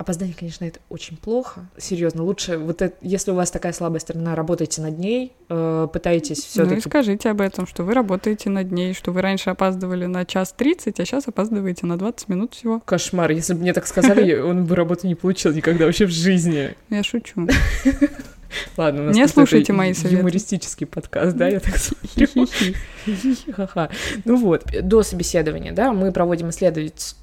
Опоздание, 0.00 0.34
конечно, 0.34 0.64
это 0.64 0.80
очень 0.88 1.18
плохо. 1.18 1.68
Серьезно, 1.76 2.22
лучше 2.22 2.56
вот 2.56 2.80
это, 2.80 2.96
если 3.02 3.32
у 3.32 3.34
вас 3.34 3.50
такая 3.50 3.74
слабая 3.74 4.00
сторона, 4.00 4.34
работайте 4.34 4.80
над 4.80 4.98
ней, 4.98 5.34
э, 5.50 5.88
пытайтесь 5.92 6.38
все 6.38 6.64
Ну 6.64 6.74
и 6.74 6.80
скажите 6.80 7.28
об 7.28 7.42
этом, 7.42 7.66
что 7.66 7.82
вы 7.82 7.92
работаете 7.92 8.48
над 8.48 8.72
ней, 8.72 8.94
что 8.94 9.12
вы 9.12 9.20
раньше 9.20 9.50
опаздывали 9.50 10.06
на 10.06 10.24
час 10.24 10.54
тридцать, 10.56 10.98
а 11.00 11.04
сейчас 11.04 11.28
опаздываете 11.28 11.84
на 11.84 11.98
20 11.98 12.28
минут 12.30 12.54
всего. 12.54 12.80
Кошмар, 12.80 13.30
если 13.32 13.52
бы 13.52 13.60
мне 13.60 13.74
так 13.74 13.86
сказали, 13.86 14.40
он 14.40 14.64
бы 14.64 14.74
работу 14.74 15.06
не 15.06 15.16
получил 15.16 15.52
никогда 15.52 15.84
вообще 15.84 16.06
в 16.06 16.10
жизни. 16.10 16.74
Я 16.88 17.02
шучу. 17.02 17.46
Ладно, 18.76 19.02
у 19.02 19.04
нас 19.06 19.16
не 19.16 19.28
слушайте 19.28 19.72
мои 19.72 19.94
советы. 19.94 20.18
Юмористический 20.18 20.86
подкаст, 20.86 21.36
да, 21.36 21.48
я 21.48 21.60
так 21.60 21.76
смотрю. 21.76 22.46
Ну 24.24 24.36
вот, 24.36 24.64
до 24.82 25.02
собеседования, 25.02 25.72
да, 25.72 25.92
мы 25.92 26.12
проводим 26.12 26.50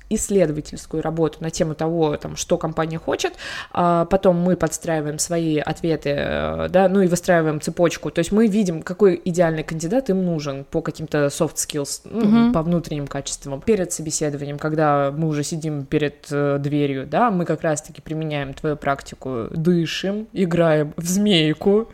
исследовательскую 0.09 1.03
работу 1.03 1.37
на 1.41 1.49
тему 1.49 1.75
того, 1.75 2.15
там, 2.17 2.35
что 2.35 2.57
компания 2.57 2.97
хочет, 2.97 3.33
а 3.71 4.05
потом 4.05 4.37
мы 4.37 4.55
подстраиваем 4.55 5.19
свои 5.19 5.57
ответы, 5.57 6.13
э, 6.15 6.67
да, 6.69 6.87
ну 6.89 7.01
и 7.01 7.07
выстраиваем 7.07 7.61
цепочку, 7.61 8.09
то 8.09 8.19
есть 8.19 8.31
мы 8.31 8.47
видим, 8.47 8.81
какой 8.81 9.21
идеальный 9.23 9.63
кандидат 9.63 10.09
им 10.09 10.25
нужен 10.25 10.63
по 10.63 10.81
каким-то 10.81 11.27
soft 11.27 11.55
skills, 11.55 12.01
ну, 12.05 12.49
uh-huh. 12.49 12.53
по 12.53 12.61
внутренним 12.61 13.07
качествам. 13.07 13.61
Перед 13.61 13.91
собеседованием, 13.91 14.57
когда 14.57 15.13
мы 15.15 15.27
уже 15.27 15.43
сидим 15.43 15.85
перед 15.85 16.27
э, 16.31 16.57
дверью, 16.59 17.05
да, 17.05 17.29
мы 17.29 17.45
как 17.45 17.61
раз-таки 17.61 18.01
применяем 18.01 18.53
твою 18.53 18.77
практику, 18.77 19.47
дышим, 19.51 20.27
играем 20.33 20.93
в 20.97 21.07
змейку, 21.17 21.88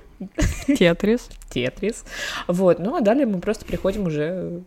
Тетрис. 0.68 1.30
Тетрис. 1.50 2.06
Вот, 2.48 2.80
ну 2.80 2.96
а 2.96 3.02
далее 3.02 3.26
мы 3.26 3.40
просто 3.40 3.66
приходим 3.66 4.08
уже 4.08 4.62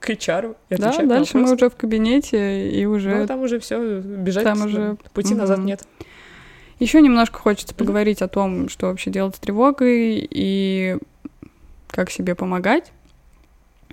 к 0.00 0.10
HR. 0.10 0.56
Да, 0.70 1.02
дальше 1.04 1.38
мы 1.38 1.52
уже 1.52 1.70
в 1.70 1.76
кабинете 1.76 2.68
и 2.70 2.84
уже... 2.84 3.14
Ну, 3.14 3.26
там 3.26 3.40
уже 3.40 3.58
все 3.58 4.00
бежать, 4.00 4.44
там 4.44 4.64
уже... 4.64 4.96
пути 5.12 5.34
назад 5.34 5.60
нет. 5.60 5.82
Еще 6.78 7.00
немножко 7.00 7.38
хочется 7.38 7.74
поговорить 7.74 8.20
о 8.20 8.28
том, 8.28 8.68
что 8.68 8.86
вообще 8.86 9.10
делать 9.10 9.36
с 9.36 9.38
тревогой 9.38 10.26
и 10.28 10.98
как 11.88 12.10
себе 12.10 12.34
помогать. 12.34 12.92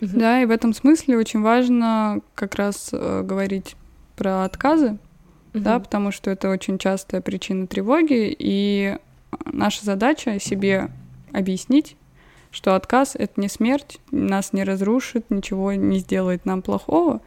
uh 0.01 0.09
Да, 0.13 0.41
и 0.41 0.45
в 0.45 0.51
этом 0.51 0.73
смысле 0.73 1.17
очень 1.17 1.41
важно 1.41 2.21
как 2.33 2.55
раз 2.55 2.89
э, 2.91 3.21
говорить 3.23 3.75
про 4.15 4.43
отказы, 4.43 4.97
да, 5.53 5.79
потому 5.79 6.11
что 6.11 6.31
это 6.31 6.49
очень 6.49 6.77
частая 6.77 7.21
причина 7.21 7.67
тревоги, 7.67 8.35
и 8.37 8.97
наша 9.45 9.85
задача 9.85 10.39
себе 10.39 10.89
объяснить, 11.31 11.95
что 12.51 12.75
отказ— 12.75 13.15
это 13.17 13.39
не 13.39 13.47
смерть, 13.47 13.99
нас 14.11 14.53
не 14.53 14.63
разрушит, 14.63 15.29
ничего 15.29 15.73
не 15.73 15.99
сделает 15.99 16.45
нам 16.45 16.61
плохого, 16.61 17.21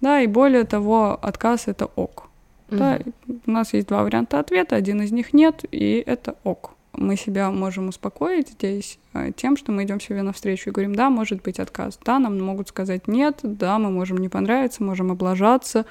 да, 0.00 0.20
и 0.20 0.26
более 0.26 0.64
того, 0.64 1.18
отказ— 1.20 1.64
это 1.66 1.86
ок. 1.86 2.28
Mm-hmm. 2.68 2.78
Да, 2.78 3.38
у 3.46 3.50
нас 3.50 3.72
есть 3.72 3.88
два 3.88 4.04
варианта 4.04 4.38
ответа, 4.38 4.76
один 4.76 5.02
из 5.02 5.10
них 5.10 5.32
нет, 5.32 5.64
и 5.70 6.02
это 6.06 6.36
ок. 6.44 6.74
Мы 6.92 7.16
себя 7.16 7.50
можем 7.50 7.88
успокоить 7.88 8.50
здесь 8.50 8.98
э, 9.14 9.30
тем, 9.36 9.56
что 9.56 9.72
мы 9.72 9.84
идем 9.84 10.00
себе 10.00 10.22
навстречу 10.22 10.70
и 10.70 10.72
говорим, 10.72 10.94
да, 10.94 11.10
может 11.10 11.42
быть 11.42 11.58
отказ, 11.58 11.98
да, 12.04 12.18
нам 12.18 12.38
могут 12.40 12.68
сказать 12.68 13.08
нет, 13.08 13.40
да, 13.42 13.78
мы 13.78 13.90
можем 13.90 14.18
не 14.18 14.28
понравиться, 14.28 14.82
можем 14.82 15.10
облажаться, 15.10 15.86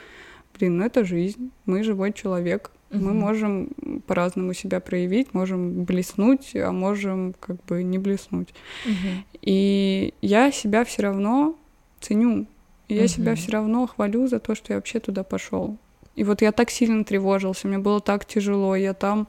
блин, 0.58 0.77
ну 0.77 0.86
это 0.86 1.03
жизнь, 1.03 1.51
мы 1.65 1.84
живой 1.84 2.13
человек, 2.13 2.71
Угу. 2.91 3.04
Мы 3.04 3.13
можем 3.13 3.69
по-разному 4.08 4.54
себя 4.54 4.80
проявить, 4.80 5.34
можем 5.34 5.84
блеснуть, 5.84 6.56
а 6.56 6.71
можем 6.71 7.34
как 7.39 7.63
бы 7.65 7.84
не 7.84 7.97
блеснуть. 7.97 8.50
Угу. 8.86 9.23
И 9.41 10.13
я 10.21 10.52
себя 10.52 10.86
все 10.86 11.04
равно 11.04 11.56
ценю. 12.00 12.47
И 12.88 12.95
я 12.95 13.02
угу. 13.02 13.08
себя 13.10 13.36
все 13.36 13.52
равно 13.52 13.88
хвалю 13.88 14.28
за 14.28 14.39
то, 14.39 14.56
что 14.56 14.73
я 14.73 14.78
вообще 14.78 15.00
туда 15.00 15.23
пошел. 15.23 15.78
И 16.17 16.23
вот 16.23 16.41
я 16.41 16.52
так 16.52 16.71
сильно 16.71 17.04
тревожился, 17.04 17.67
мне 17.67 17.78
было 17.78 18.02
так 18.02 18.26
тяжело, 18.26 18.76
я 18.76 18.95
там 18.95 19.28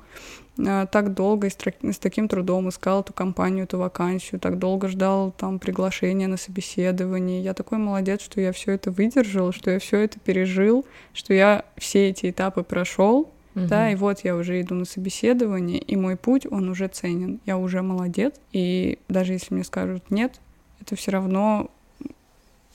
э, 0.56 0.86
так 0.90 1.12
долго 1.12 1.48
и 1.48 1.50
с, 1.50 1.56
с 1.56 1.98
таким 1.98 2.28
трудом 2.28 2.70
искал 2.70 3.02
эту 3.02 3.12
компанию, 3.12 3.64
эту 3.64 3.76
вакансию, 3.76 4.40
так 4.40 4.58
долго 4.58 4.88
ждал 4.88 5.30
там 5.36 5.58
приглашения 5.58 6.28
на 6.28 6.38
собеседование. 6.38 7.42
Я 7.42 7.52
такой 7.52 7.76
молодец, 7.76 8.22
что 8.22 8.40
я 8.40 8.52
все 8.52 8.72
это 8.72 8.90
выдержал, 8.90 9.52
что 9.52 9.70
я 9.70 9.78
все 9.80 9.98
это 9.98 10.18
пережил, 10.18 10.86
что 11.12 11.34
я 11.34 11.66
все 11.76 12.08
эти 12.08 12.30
этапы 12.30 12.62
прошел, 12.62 13.30
Угу. 13.58 13.66
Да, 13.68 13.90
и 13.90 13.94
вот 13.94 14.20
я 14.20 14.36
уже 14.36 14.60
иду 14.60 14.74
на 14.74 14.84
собеседование, 14.84 15.78
и 15.78 15.96
мой 15.96 16.16
путь, 16.16 16.46
он 16.50 16.68
уже 16.68 16.88
ценен. 16.88 17.40
Я 17.46 17.58
уже 17.58 17.82
молодец. 17.82 18.34
И 18.52 18.98
даже 19.08 19.32
если 19.32 19.54
мне 19.54 19.64
скажут 19.64 20.10
нет, 20.10 20.40
это 20.80 20.96
все 20.96 21.10
равно 21.10 21.70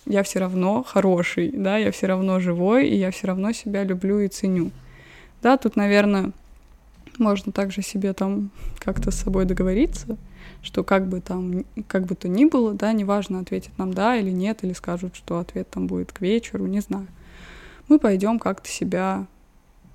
я 0.06 0.24
все 0.24 0.40
равно 0.40 0.84
хороший, 0.84 1.52
да, 1.52 1.78
я 1.78 1.92
все 1.92 2.08
равно 2.08 2.40
живой, 2.40 2.90
и 2.90 2.96
я 2.96 3.12
все 3.12 3.28
равно 3.28 3.54
себя 3.54 3.84
люблю 3.84 4.20
и 4.20 4.28
ценю. 4.28 4.72
Да, 5.42 5.58
тут, 5.58 5.76
наверное, 5.76 6.32
можно 7.18 7.52
также 7.52 7.82
себе 7.82 8.14
там 8.14 8.52
как-то 8.80 9.12
с 9.12 9.16
собой 9.16 9.46
договориться, 9.46 10.18
что 10.62 10.84
как 10.84 11.08
бы 11.08 11.22
там, 11.22 11.64
как 11.88 12.06
бы 12.06 12.16
то 12.16 12.28
ни 12.28 12.46
было, 12.46 12.74
да, 12.74 12.92
неважно, 12.92 13.40
ответит 13.40 13.78
нам 13.78 13.94
да 13.94 14.18
или 14.18 14.32
нет, 14.32 14.64
или 14.64 14.74
скажут, 14.74 15.16
что 15.16 15.40
ответ 15.40 15.70
там 15.70 15.88
будет 15.88 16.12
к 16.12 16.22
вечеру, 16.22 16.66
не 16.68 16.82
знаю. 16.82 17.08
Мы 17.88 18.00
пойдем 18.00 18.40
как-то 18.40 18.70
себя 18.70 19.26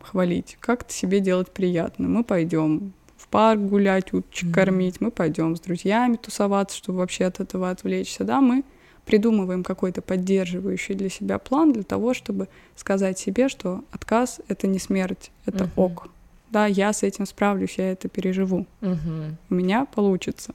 хвалить, 0.01 0.57
как-то 0.61 0.93
себе 0.93 1.21
делать 1.21 1.51
приятно. 1.51 2.09
Мы 2.09 2.25
пойдем 2.25 2.93
в 3.17 3.29
парк 3.29 3.61
гулять, 3.61 4.13
уточек 4.13 4.49
mm-hmm. 4.49 4.53
кормить, 4.53 5.01
мы 5.01 5.11
пойдем 5.11 5.57
с 5.57 5.61
друзьями 5.61 6.17
тусоваться, 6.17 6.77
чтобы 6.77 6.99
вообще 6.99 7.25
от 7.27 7.41
этого 7.41 7.71
отвлечься, 7.71 8.25
да, 8.25 8.41
мы 8.41 8.65
придумываем 9.05 9.65
какой-то 9.65 10.03
поддерживающий 10.03 10.95
для 10.95 11.09
себя 11.09 11.39
план 11.39 11.73
для 11.73 11.83
того, 11.83 12.13
чтобы 12.13 12.49
сказать 12.77 13.19
себе, 13.19 13.49
что 13.49 13.83
отказ— 13.91 14.41
это 14.49 14.67
не 14.67 14.79
смерть, 14.79 15.31
это 15.47 15.65
uh-huh. 15.65 15.71
ок. 15.77 16.09
Да, 16.51 16.67
я 16.67 16.93
с 16.93 17.03
этим 17.03 17.27
справлюсь, 17.27 17.75
я 17.79 17.93
это 17.93 18.09
переживу. 18.09 18.67
Uh-huh. 18.83 19.35
У 19.49 19.55
меня 19.55 19.87
получится. 19.87 20.55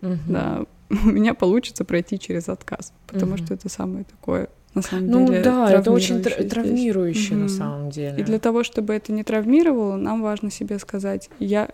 Uh-huh. 0.00 0.18
Да, 0.28 0.64
у 0.90 1.08
меня 1.08 1.34
получится 1.34 1.84
пройти 1.84 2.18
через 2.18 2.48
отказ, 2.48 2.92
потому 3.06 3.34
uh-huh. 3.34 3.44
что 3.44 3.54
это 3.54 3.68
самое 3.68 4.04
такое 4.04 4.48
на 4.74 4.82
самом 4.82 5.06
ну, 5.06 5.26
деле. 5.26 5.38
Ну 5.38 5.44
да, 5.44 5.72
это 5.72 5.90
очень 5.92 6.16
тр- 6.16 6.48
травмирующе 6.48 7.34
на 7.34 7.48
самом 7.48 7.90
деле. 7.90 8.18
И 8.18 8.22
для 8.22 8.38
того, 8.38 8.64
чтобы 8.64 8.94
это 8.94 9.12
не 9.12 9.22
травмировало, 9.22 9.96
нам 9.96 10.22
важно 10.22 10.50
себе 10.50 10.78
сказать, 10.78 11.30
я, 11.38 11.68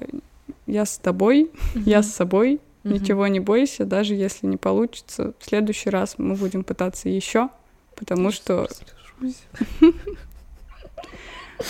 я 0.67 0.85
с 0.85 0.99
тобой, 0.99 1.51
я 1.75 2.03
с 2.03 2.13
собой, 2.13 2.61
ничего 2.85 3.27
не 3.27 3.41
бойся, 3.41 3.85
даже 3.85 4.15
если 4.15 4.47
не 4.47 4.57
получится. 4.57 5.33
В 5.39 5.45
следующий 5.45 5.91
раз 5.91 6.15
мы 6.19 6.35
будем 6.35 6.65
пытаться 6.65 7.09
еще, 7.09 7.49
потому 7.97 8.31
что... 8.31 8.69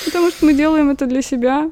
Потому 0.05 0.31
что 0.31 0.47
мы 0.47 0.55
делаем 0.55 0.88
это 0.90 1.07
для 1.07 1.21
себя, 1.21 1.69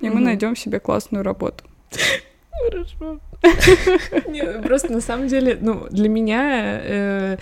и 0.00 0.10
мы 0.10 0.20
найдем 0.20 0.54
себе 0.54 0.80
классную 0.80 1.24
работу. 1.24 1.64
Хорошо. 2.50 3.20
Нет, 4.28 4.62
просто 4.62 4.92
на 4.92 5.00
самом 5.00 5.28
деле, 5.28 5.58
ну, 5.60 5.86
для 5.90 6.08
меня 6.08 6.80
э, 6.82 7.36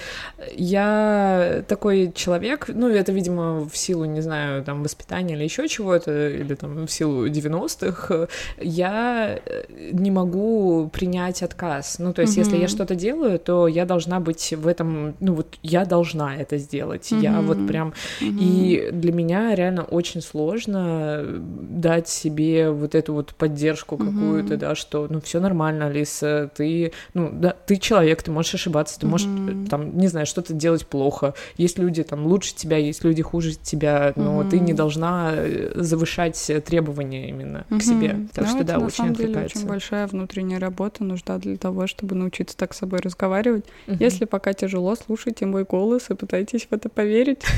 я 0.54 1.62
такой 1.68 2.12
человек, 2.14 2.66
ну, 2.68 2.88
это, 2.88 3.12
видимо, 3.12 3.68
в 3.68 3.76
силу, 3.76 4.04
не 4.04 4.20
знаю, 4.20 4.64
там, 4.64 4.82
воспитания 4.82 5.34
или 5.34 5.44
еще 5.44 5.68
чего-то, 5.68 6.28
или 6.28 6.54
там 6.54 6.86
в 6.86 6.90
силу 6.90 7.26
90-х, 7.26 8.28
я 8.60 9.38
э, 9.44 9.64
не 9.92 10.10
могу 10.10 10.90
принять 10.92 11.42
отказ. 11.42 11.98
Ну, 11.98 12.12
то 12.12 12.22
есть, 12.22 12.36
если 12.36 12.56
я 12.56 12.68
что-то 12.68 12.94
делаю, 12.94 13.38
то 13.38 13.68
я 13.68 13.84
должна 13.84 14.20
быть 14.20 14.52
в 14.52 14.66
этом, 14.66 15.14
ну, 15.20 15.34
вот 15.34 15.58
я 15.62 15.84
должна 15.84 16.36
это 16.36 16.58
сделать. 16.58 17.10
Я 17.10 17.40
вот 17.40 17.66
прям... 17.66 17.94
И 18.20 18.88
для 18.92 19.12
меня 19.12 19.54
реально 19.54 19.84
очень 19.84 20.22
сложно 20.22 21.24
дать 21.26 22.08
себе 22.08 22.70
вот 22.70 22.94
эту 22.94 23.14
вот 23.14 23.34
поддержку 23.34 23.96
какую-то, 23.96 24.56
да, 24.56 24.74
что, 24.74 25.06
ну, 25.08 25.20
все 25.20 25.40
нормально, 25.40 25.91
Алиса, 25.92 26.50
ты, 26.54 26.92
ну, 27.14 27.30
да, 27.32 27.54
ты 27.66 27.76
человек, 27.76 28.22
ты 28.22 28.30
можешь 28.30 28.54
ошибаться, 28.54 28.98
ты 28.98 29.06
можешь, 29.06 29.26
mm-hmm. 29.26 29.68
там, 29.68 29.96
не 29.96 30.08
знаю, 30.08 30.26
что-то 30.26 30.52
делать 30.52 30.86
плохо. 30.86 31.34
Есть 31.56 31.78
люди 31.78 32.02
там 32.02 32.26
лучше 32.26 32.54
тебя, 32.54 32.76
есть 32.78 33.04
люди 33.04 33.22
хуже 33.22 33.54
тебя, 33.54 34.12
но 34.16 34.42
mm-hmm. 34.42 34.50
ты 34.50 34.60
не 34.60 34.72
должна 34.72 35.32
э, 35.34 35.72
завышать 35.76 36.50
требования 36.64 37.28
именно 37.28 37.66
mm-hmm. 37.68 37.78
к 37.78 37.82
себе. 37.82 38.16
Так 38.32 38.44
ну, 38.46 38.50
что, 38.50 38.64
да, 38.64 38.78
на 38.78 38.86
очень 38.86 38.96
самом 38.96 39.14
деле 39.14 39.44
очень 39.44 39.66
большая 39.66 40.06
внутренняя 40.06 40.58
работа 40.58 41.04
нужна 41.04 41.38
для 41.38 41.56
того, 41.56 41.86
чтобы 41.86 42.14
научиться 42.14 42.56
так 42.56 42.74
с 42.74 42.78
собой 42.78 43.00
разговаривать. 43.00 43.64
Mm-hmm. 43.86 43.96
Если 44.00 44.24
пока 44.24 44.52
тяжело, 44.52 44.94
слушайте 44.96 45.46
мой 45.46 45.64
голос 45.64 46.10
и 46.10 46.14
пытайтесь 46.14 46.66
в 46.68 46.74
это 46.74 46.88
поверить. 46.88 47.42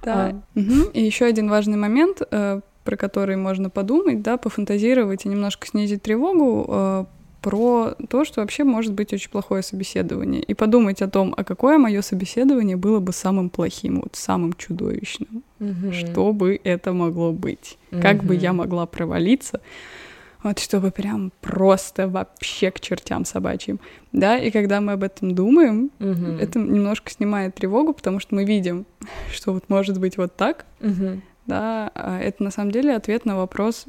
Да. 0.00 0.40
И 0.54 1.04
еще 1.04 1.26
один 1.26 1.50
важный 1.50 1.76
момент, 1.76 2.22
э, 2.30 2.60
про 2.88 2.96
который 2.96 3.36
можно 3.36 3.68
подумать, 3.68 4.22
да, 4.22 4.38
пофантазировать 4.38 5.26
и 5.26 5.28
немножко 5.28 5.66
снизить 5.66 6.00
тревогу, 6.00 6.64
э, 6.66 7.04
про 7.42 7.94
то, 8.08 8.24
что 8.24 8.40
вообще 8.40 8.64
может 8.64 8.94
быть 8.94 9.12
очень 9.12 9.30
плохое 9.30 9.62
собеседование, 9.62 10.42
и 10.42 10.54
подумать 10.54 11.02
о 11.02 11.06
том, 11.06 11.34
а 11.36 11.44
какое 11.44 11.76
мое 11.76 12.00
собеседование 12.00 12.78
было 12.78 12.98
бы 13.00 13.12
самым 13.12 13.50
плохим, 13.50 13.96
вот 13.96 14.16
самым 14.16 14.54
чудовищным, 14.54 15.42
угу. 15.60 15.92
что 15.92 16.32
бы 16.32 16.58
это 16.64 16.94
могло 16.94 17.30
быть, 17.32 17.76
угу. 17.92 18.00
как 18.00 18.24
бы 18.24 18.34
я 18.34 18.54
могла 18.54 18.86
провалиться, 18.86 19.60
вот 20.42 20.58
чтобы 20.58 20.90
прям 20.90 21.30
просто 21.42 22.08
вообще 22.08 22.70
к 22.70 22.80
чертям 22.80 23.26
собачьим, 23.26 23.80
да, 24.12 24.38
и 24.38 24.50
когда 24.50 24.80
мы 24.80 24.92
об 24.92 25.02
этом 25.02 25.34
думаем, 25.34 25.90
угу. 26.00 26.38
это 26.40 26.58
немножко 26.58 27.10
снимает 27.10 27.54
тревогу, 27.54 27.92
потому 27.92 28.18
что 28.18 28.34
мы 28.34 28.46
видим, 28.46 28.86
что 29.30 29.52
вот 29.52 29.64
может 29.68 30.00
быть 30.00 30.16
вот 30.16 30.34
так, 30.36 30.64
угу. 30.80 31.20
Да, 31.48 31.90
а 31.94 32.20
это 32.20 32.44
на 32.44 32.50
самом 32.52 32.70
деле 32.70 32.94
ответ 32.94 33.24
на 33.24 33.36
вопрос, 33.36 33.86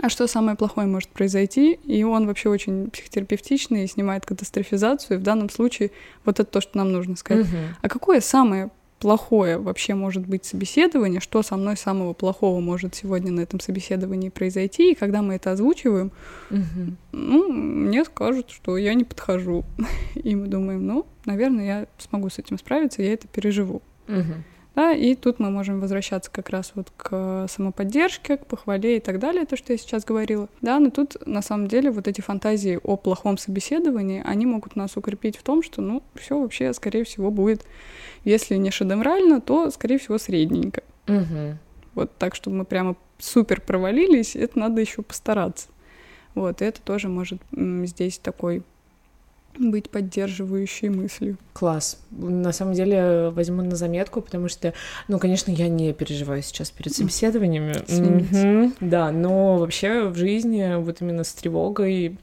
а 0.00 0.08
что 0.08 0.26
самое 0.26 0.56
плохое 0.56 0.86
может 0.86 1.10
произойти, 1.10 1.74
и 1.84 2.02
он 2.02 2.26
вообще 2.26 2.48
очень 2.48 2.90
психотерапевтичный 2.90 3.84
и 3.84 3.86
снимает 3.86 4.24
катастрофизацию, 4.24 5.18
и 5.18 5.20
в 5.20 5.22
данном 5.22 5.50
случае 5.50 5.90
вот 6.24 6.40
это 6.40 6.50
то, 6.50 6.60
что 6.60 6.78
нам 6.78 6.92
нужно 6.92 7.14
сказать. 7.16 7.46
Угу. 7.46 7.56
А 7.82 7.88
какое 7.88 8.20
самое 8.20 8.70
плохое 9.00 9.58
вообще 9.58 9.94
может 9.94 10.26
быть 10.26 10.44
собеседование, 10.44 11.20
что 11.20 11.42
со 11.42 11.56
мной 11.56 11.76
самого 11.76 12.14
плохого 12.14 12.60
может 12.60 12.94
сегодня 12.94 13.32
на 13.32 13.40
этом 13.40 13.60
собеседовании 13.60 14.30
произойти, 14.30 14.92
и 14.92 14.94
когда 14.94 15.20
мы 15.20 15.34
это 15.34 15.50
озвучиваем, 15.50 16.10
угу. 16.50 16.96
ну, 17.12 17.52
мне 17.52 18.04
скажут, 18.04 18.50
что 18.50 18.78
я 18.78 18.94
не 18.94 19.04
подхожу. 19.04 19.64
И 20.14 20.34
мы 20.34 20.46
думаем, 20.46 20.86
ну, 20.86 21.06
наверное, 21.26 21.64
я 21.64 21.86
смогу 21.98 22.30
с 22.30 22.38
этим 22.38 22.58
справиться, 22.58 23.02
я 23.02 23.12
это 23.12 23.28
переживу. 23.28 23.82
Угу. 24.08 24.34
Да, 24.74 24.92
и 24.92 25.14
тут 25.14 25.38
мы 25.38 25.50
можем 25.50 25.80
возвращаться 25.80 26.30
как 26.30 26.48
раз 26.48 26.72
вот 26.74 26.90
к 26.96 27.46
самоподдержке, 27.48 28.38
к 28.38 28.46
похвале 28.46 28.96
и 28.96 29.00
так 29.00 29.18
далее, 29.18 29.44
то, 29.44 29.56
что 29.56 29.72
я 29.72 29.78
сейчас 29.78 30.04
говорила. 30.04 30.48
Да, 30.62 30.78
но 30.78 30.90
тут 30.90 31.16
на 31.26 31.42
самом 31.42 31.66
деле 31.66 31.90
вот 31.90 32.08
эти 32.08 32.22
фантазии 32.22 32.80
о 32.82 32.96
плохом 32.96 33.36
собеседовании, 33.36 34.22
они 34.24 34.46
могут 34.46 34.74
нас 34.74 34.96
укрепить 34.96 35.36
в 35.36 35.42
том, 35.42 35.62
что, 35.62 35.82
ну, 35.82 36.02
все 36.14 36.40
вообще, 36.40 36.72
скорее 36.72 37.04
всего, 37.04 37.30
будет, 37.30 37.66
если 38.24 38.56
не 38.56 38.70
шедеврально, 38.70 39.40
то, 39.42 39.70
скорее 39.70 39.98
всего, 39.98 40.16
средненько. 40.16 40.82
Угу. 41.06 41.58
Вот 41.94 42.16
так, 42.16 42.34
чтобы 42.34 42.56
мы 42.56 42.64
прямо 42.64 42.96
супер 43.18 43.60
провалились, 43.60 44.36
это 44.36 44.58
надо 44.58 44.80
еще 44.80 45.02
постараться. 45.02 45.68
Вот, 46.34 46.62
и 46.62 46.64
это 46.64 46.80
тоже 46.80 47.08
может 47.08 47.42
здесь 47.52 48.18
такой 48.18 48.62
быть 49.58 49.90
поддерживающей 49.90 50.88
мыслью. 50.88 51.36
Класс. 51.52 51.98
На 52.10 52.52
самом 52.52 52.74
деле 52.74 53.30
возьму 53.30 53.62
на 53.62 53.76
заметку, 53.76 54.20
потому 54.20 54.48
что, 54.48 54.72
ну, 55.08 55.18
конечно, 55.18 55.50
я 55.50 55.68
не 55.68 55.92
переживаю 55.92 56.42
сейчас 56.42 56.70
перед 56.70 56.94
собеседованиями. 56.94 57.72
Mm-hmm. 57.72 58.76
Да, 58.80 59.10
но 59.10 59.58
вообще 59.58 60.04
в 60.08 60.16
жизни 60.16 60.76
вот 60.76 61.00
именно 61.00 61.24
с 61.24 61.32
тревогой 61.34 62.16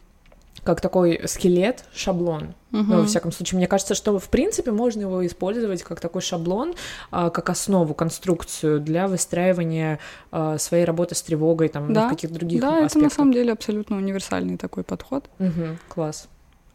как 0.63 0.81
такой 0.81 1.21
скелет, 1.25 1.85
шаблон. 1.93 2.53
Uh-huh. 2.71 2.83
Ну, 2.83 2.97
во 3.01 3.05
всяком 3.05 3.31
случае, 3.31 3.57
мне 3.57 3.67
кажется, 3.67 3.95
что 3.95 4.19
в 4.19 4.29
принципе 4.29 4.71
можно 4.71 5.01
его 5.01 5.25
использовать 5.25 5.83
как 5.83 5.99
такой 5.99 6.21
шаблон, 6.21 6.75
а, 7.11 7.29
как 7.29 7.49
основу, 7.49 7.93
конструкцию 7.93 8.79
для 8.79 9.07
выстраивания 9.07 9.99
а, 10.31 10.57
своей 10.57 10.85
работы 10.85 11.15
с 11.15 11.21
тревогой 11.21 11.69
там 11.69 11.93
да. 11.93 12.07
в 12.07 12.09
каких-то 12.11 12.35
других 12.35 12.61
да, 12.61 12.85
аспектах. 12.85 12.93
Да, 12.93 12.99
это 12.99 13.03
на 13.03 13.09
самом 13.09 13.33
деле 13.33 13.51
абсолютно 13.53 13.97
универсальный 13.97 14.57
такой 14.57 14.83
подход. 14.83 15.25
Uh-huh. 15.39 15.77
Класс. 15.87 16.27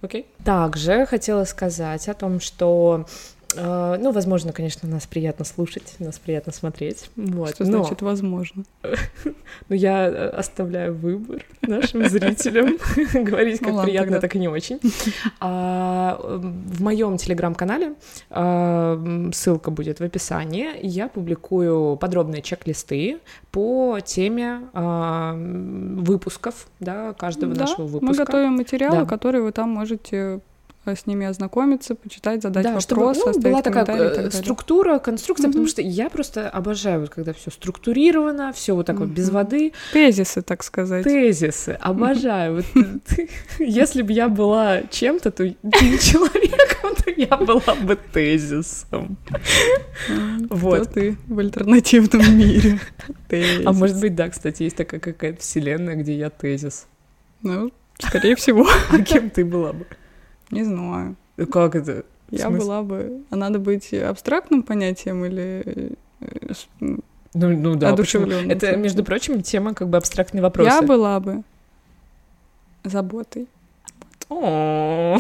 Окей. 0.05 0.27
Также 0.45 1.07
хотела 1.07 1.45
сказать 1.45 2.09
о 2.09 2.15
том, 2.15 2.39
что 2.39 3.07
ну, 3.57 4.13
возможно, 4.13 4.53
конечно, 4.53 4.89
нас 4.89 5.07
приятно 5.07 5.45
слушать, 5.45 5.95
нас 5.99 6.19
приятно 6.19 6.53
смотреть. 6.53 7.11
Вот. 7.17 7.55
Что 7.55 7.65
но... 7.65 7.83
значит 7.85 8.03
возможно? 8.03 8.65
ну, 9.69 9.77
я 9.77 10.09
э, 10.09 10.29
оставляю 10.29 10.95
выбор 10.95 11.45
нашим 11.63 12.09
зрителям 12.09 12.79
говорить 13.15 13.61
ну 13.61 13.77
как 13.77 13.85
приятно, 13.85 14.21
так 14.21 14.35
и 14.37 14.39
не 14.39 14.49
очень. 14.49 14.81
А, 15.41 16.19
в 16.21 16.83
моем 16.83 17.17
телеграм-канале 17.17 17.95
а, 18.31 19.31
ссылка 19.33 19.71
будет 19.71 20.01
в 20.01 20.03
описании. 20.03 20.69
Я 20.83 21.09
публикую 21.09 21.97
подробные 21.97 22.43
чек-листы 22.43 23.19
по 23.51 23.99
теме 24.05 24.61
а, 24.73 25.35
выпусков, 25.37 26.67
да, 26.81 27.13
каждого 27.15 27.55
нашего 27.55 27.87
выпуска. 27.87 28.07
Мы 28.07 28.15
готовим 28.15 28.53
материалы, 28.55 29.07
которые 29.07 29.43
вы 29.43 29.53
там 29.53 29.71
можете 29.71 30.41
с 30.87 31.07
ними 31.07 31.27
ознакомиться, 31.27 31.95
почитать, 31.95 32.43
задать 32.43 32.65
да, 32.65 32.75
вопросы, 32.75 33.21
чтобы, 33.21 33.37
ну, 33.37 33.43
была 33.43 33.63
такая 33.63 33.85
так 33.85 34.33
структура, 34.33 34.99
конструкция, 34.99 35.47
mm-hmm. 35.47 35.53
потому 35.53 35.67
что 35.67 35.83
я 35.83 36.11
просто 36.11 36.49
обожаю, 36.49 37.01
вот, 37.01 37.11
когда 37.11 37.33
все 37.33 37.51
структурировано, 37.51 38.53
все 38.53 38.75
вот 38.75 38.87
так 38.87 38.97
mm-hmm. 38.97 39.07
вот 39.07 39.09
без 39.09 39.31
воды. 39.31 39.73
Тезисы, 39.93 40.43
так 40.43 40.63
сказать. 40.63 41.05
Тезисы, 41.05 41.79
обожаю. 41.81 42.63
Если 43.59 44.03
бы 44.03 44.13
я 44.13 44.29
была 44.29 44.83
чем-то, 44.83 45.31
то 45.31 45.49
человеком, 45.63 46.95
то 46.97 47.11
я 47.11 47.37
была 47.37 47.75
бы 47.83 47.97
тезисом. 48.13 49.17
Вот. 50.51 50.93
ты 50.93 51.17
в 51.27 51.39
альтернативном 51.39 52.39
мире? 52.39 52.79
А 53.65 53.73
может 53.73 54.01
быть, 54.01 54.15
да, 54.15 54.29
кстати, 54.29 54.65
есть 54.65 54.77
такая 54.77 55.01
какая-то 55.01 55.41
вселенная, 55.41 55.97
где 55.97 56.17
я 56.17 56.31
тезис. 56.31 56.87
Ну, 57.43 57.73
скорее 57.99 58.37
всего. 58.37 58.67
А 58.91 59.01
кем 59.01 59.31
ты 59.31 59.45
была 59.45 59.73
бы? 59.73 59.87
Не 60.51 60.65
знаю. 60.65 61.17
Как 61.51 61.75
это? 61.75 62.05
Я 62.31 62.51
была 62.51 62.83
бы... 62.83 63.23
А 63.31 63.37
надо 63.37 63.59
быть 63.59 63.93
абстрактным 63.93 64.63
понятием 64.63 65.25
или 65.25 65.97
э, 66.21 66.53
ну, 67.35 67.35
ну 67.35 67.75
да, 67.75 67.91
Это, 67.91 68.77
между 68.77 69.05
прочим, 69.05 69.43
тема 69.43 69.75
как 69.75 69.89
бы 69.89 69.99
абстрактный 69.99 70.41
вопрос. 70.41 70.67
Я 70.67 70.83
была 70.83 71.21
бы 71.21 71.43
заботой. 72.85 73.49
Потому 74.29 75.19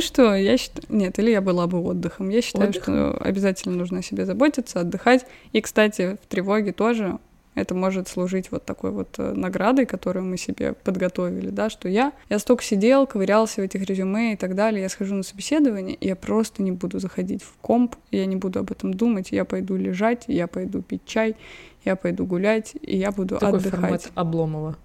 что 0.00 0.34
я 0.34 0.56
считаю... 0.56 0.84
Нет, 0.88 1.18
или 1.18 1.30
я 1.30 1.40
была 1.40 1.66
бы 1.66 1.78
отдыхом. 1.78 2.30
Я 2.30 2.42
считаю, 2.42 2.72
что 2.72 3.16
обязательно 3.20 3.76
нужно 3.76 3.98
о 3.98 4.02
себе 4.02 4.24
заботиться, 4.24 4.80
отдыхать. 4.80 5.26
И, 5.52 5.60
кстати, 5.60 6.18
в 6.22 6.26
тревоге 6.26 6.72
тоже 6.72 7.18
это 7.54 7.74
может 7.74 8.08
служить 8.08 8.50
вот 8.50 8.64
такой 8.64 8.90
вот 8.90 9.16
э, 9.18 9.32
наградой, 9.32 9.86
которую 9.86 10.24
мы 10.24 10.36
себе 10.36 10.72
подготовили, 10.72 11.50
да, 11.50 11.68
что 11.68 11.88
я, 11.88 12.12
я 12.28 12.38
столько 12.38 12.62
сидел, 12.62 13.06
ковырялся 13.06 13.60
в 13.60 13.64
этих 13.64 13.82
резюме 13.82 14.34
и 14.34 14.36
так 14.36 14.54
далее, 14.54 14.82
я 14.82 14.88
схожу 14.88 15.14
на 15.14 15.22
собеседование, 15.22 15.96
и 15.96 16.06
я 16.06 16.16
просто 16.16 16.62
не 16.62 16.72
буду 16.72 16.98
заходить 16.98 17.42
в 17.42 17.56
комп, 17.60 17.96
я 18.10 18.26
не 18.26 18.36
буду 18.36 18.60
об 18.60 18.70
этом 18.70 18.94
думать, 18.94 19.32
я 19.32 19.44
пойду 19.44 19.76
лежать, 19.76 20.24
я 20.28 20.46
пойду 20.46 20.82
пить 20.82 21.04
чай, 21.04 21.36
я 21.84 21.96
пойду 21.96 22.24
гулять, 22.24 22.74
и 22.80 22.96
я 22.96 23.10
буду 23.10 23.38
Такой 23.38 23.58
отдыхать. 23.58 23.80
формат 23.80 24.10
Обломова. 24.14 24.76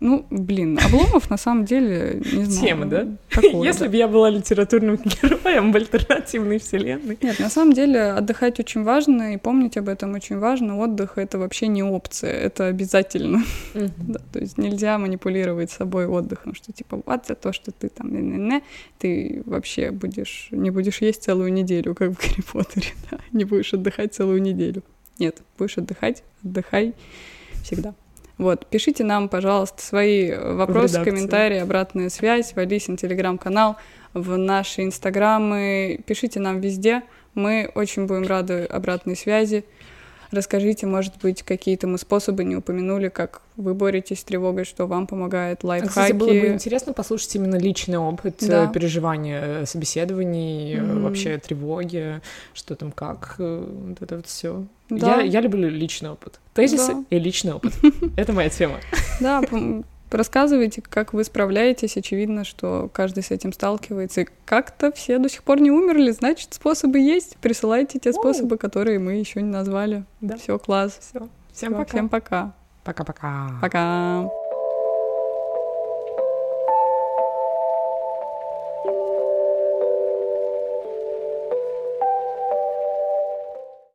Ну, 0.00 0.26
блин, 0.30 0.78
Обломов 0.84 1.30
на 1.30 1.36
самом 1.36 1.64
деле, 1.64 2.20
не 2.32 2.44
знаю. 2.44 2.60
Тема, 2.60 2.86
да? 2.86 3.06
Такое, 3.30 3.64
Если 3.64 3.84
да. 3.84 3.90
бы 3.90 3.96
я 3.96 4.08
была 4.08 4.28
литературным 4.30 4.96
героем 5.22 5.72
в 5.72 5.76
альтернативной 5.76 6.58
вселенной. 6.58 7.16
Нет, 7.22 7.38
на 7.38 7.48
самом 7.48 7.72
деле 7.72 8.10
отдыхать 8.10 8.58
очень 8.58 8.82
важно, 8.82 9.34
и 9.34 9.36
помнить 9.36 9.76
об 9.76 9.88
этом 9.88 10.14
очень 10.14 10.38
важно. 10.38 10.78
Отдых— 10.78 11.12
это 11.16 11.38
вообще 11.38 11.68
не 11.68 11.82
опция, 11.82 12.32
это 12.32 12.66
обязательно. 12.66 13.44
Mm-hmm. 13.74 13.90
да, 13.98 14.20
то 14.32 14.38
есть 14.40 14.58
нельзя 14.58 14.98
манипулировать 14.98 15.70
собой 15.70 16.06
отдыхом, 16.06 16.54
что 16.54 16.72
типа 16.72 17.00
вот 17.04 17.26
за 17.26 17.34
то, 17.36 17.52
что 17.52 17.70
ты 17.70 17.88
там 17.88 18.12
не-не-не, 18.12 18.62
ты 18.98 19.42
вообще 19.46 19.92
будешь, 19.92 20.48
не 20.50 20.70
будешь 20.70 21.00
есть 21.00 21.22
целую 21.22 21.52
неделю, 21.52 21.94
как 21.94 22.12
в 22.12 22.16
Гарри 22.20 22.42
Поттере, 22.52 22.92
да? 23.10 23.18
не 23.32 23.44
будешь 23.44 23.72
отдыхать 23.72 24.14
целую 24.14 24.42
неделю. 24.42 24.82
Нет, 25.18 25.42
будешь 25.56 25.78
отдыхать, 25.78 26.22
отдыхай 26.42 26.94
всегда. 27.62 27.94
Вот, 28.38 28.66
пишите 28.66 29.02
нам, 29.02 29.28
пожалуйста, 29.28 29.82
свои 29.82 30.32
вопросы, 30.32 31.02
комментарии, 31.02 31.58
обратная 31.58 32.08
связь 32.08 32.52
в 32.52 32.58
Алисин 32.58 32.96
телеграм-канал, 32.96 33.76
в 34.14 34.36
наши 34.36 34.84
инстаграмы, 34.84 36.00
пишите 36.06 36.38
нам 36.38 36.60
везде. 36.60 37.02
Мы 37.34 37.70
очень 37.74 38.06
будем 38.06 38.26
рады 38.26 38.64
обратной 38.64 39.16
связи. 39.16 39.64
Расскажите, 40.30 40.86
может 40.86 41.14
быть, 41.22 41.42
какие-то 41.42 41.86
мы 41.86 41.98
способы 41.98 42.44
не 42.44 42.56
упомянули, 42.56 43.08
как 43.08 43.42
вы 43.56 43.74
боретесь 43.74 44.20
с 44.20 44.24
тревогой, 44.24 44.64
что 44.64 44.86
вам 44.86 45.06
помогает 45.06 45.64
лайфхаки. 45.64 45.98
А, 45.98 46.02
кстати, 46.02 46.12
было 46.12 46.28
бы 46.28 46.48
интересно 46.48 46.92
послушать 46.92 47.34
именно 47.36 47.56
личный 47.56 47.98
опыт 47.98 48.42
э, 48.42 48.46
да. 48.46 48.66
переживания 48.66 49.40
э, 49.62 49.66
собеседований, 49.66 50.74
mm-hmm. 50.74 51.00
вообще 51.00 51.38
тревоги, 51.38 52.20
что 52.54 52.74
там 52.76 52.92
как, 52.92 53.36
вот 53.38 54.00
это 54.00 54.16
вот 54.16 54.26
все. 54.26 54.64
Да. 54.90 55.16
Я, 55.16 55.22
я 55.22 55.40
люблю 55.40 55.68
личный 55.68 56.10
опыт. 56.10 56.40
Тезисы 56.54 56.94
да. 56.94 57.04
и 57.10 57.18
личный 57.18 57.54
опыт. 57.54 57.72
Это 58.16 58.32
моя 58.32 58.48
тема. 58.48 58.80
Да, 59.20 59.42
Рассказывайте, 60.10 60.82
как 60.82 61.12
вы 61.12 61.24
справляетесь. 61.24 61.96
Очевидно, 61.96 62.44
что 62.44 62.90
каждый 62.92 63.22
с 63.22 63.30
этим 63.30 63.52
сталкивается. 63.52 64.22
И 64.22 64.28
как-то 64.44 64.92
все 64.92 65.18
до 65.18 65.28
сих 65.28 65.42
пор 65.42 65.60
не 65.60 65.70
умерли, 65.70 66.10
значит, 66.10 66.54
способы 66.54 66.98
есть. 66.98 67.36
Присылайте 67.36 67.98
те 67.98 68.12
способы, 68.12 68.56
которые 68.56 68.98
мы 68.98 69.14
еще 69.14 69.42
не 69.42 69.50
назвали. 69.50 70.04
Да. 70.20 70.36
Все, 70.36 70.58
класс. 70.58 70.98
Все. 71.00 71.28
Всем 71.52 71.72
пока. 71.72 71.84
Всем 71.86 72.08
пока. 72.08 72.52
Пока-пока. 72.84 73.58
Пока. 73.60 74.30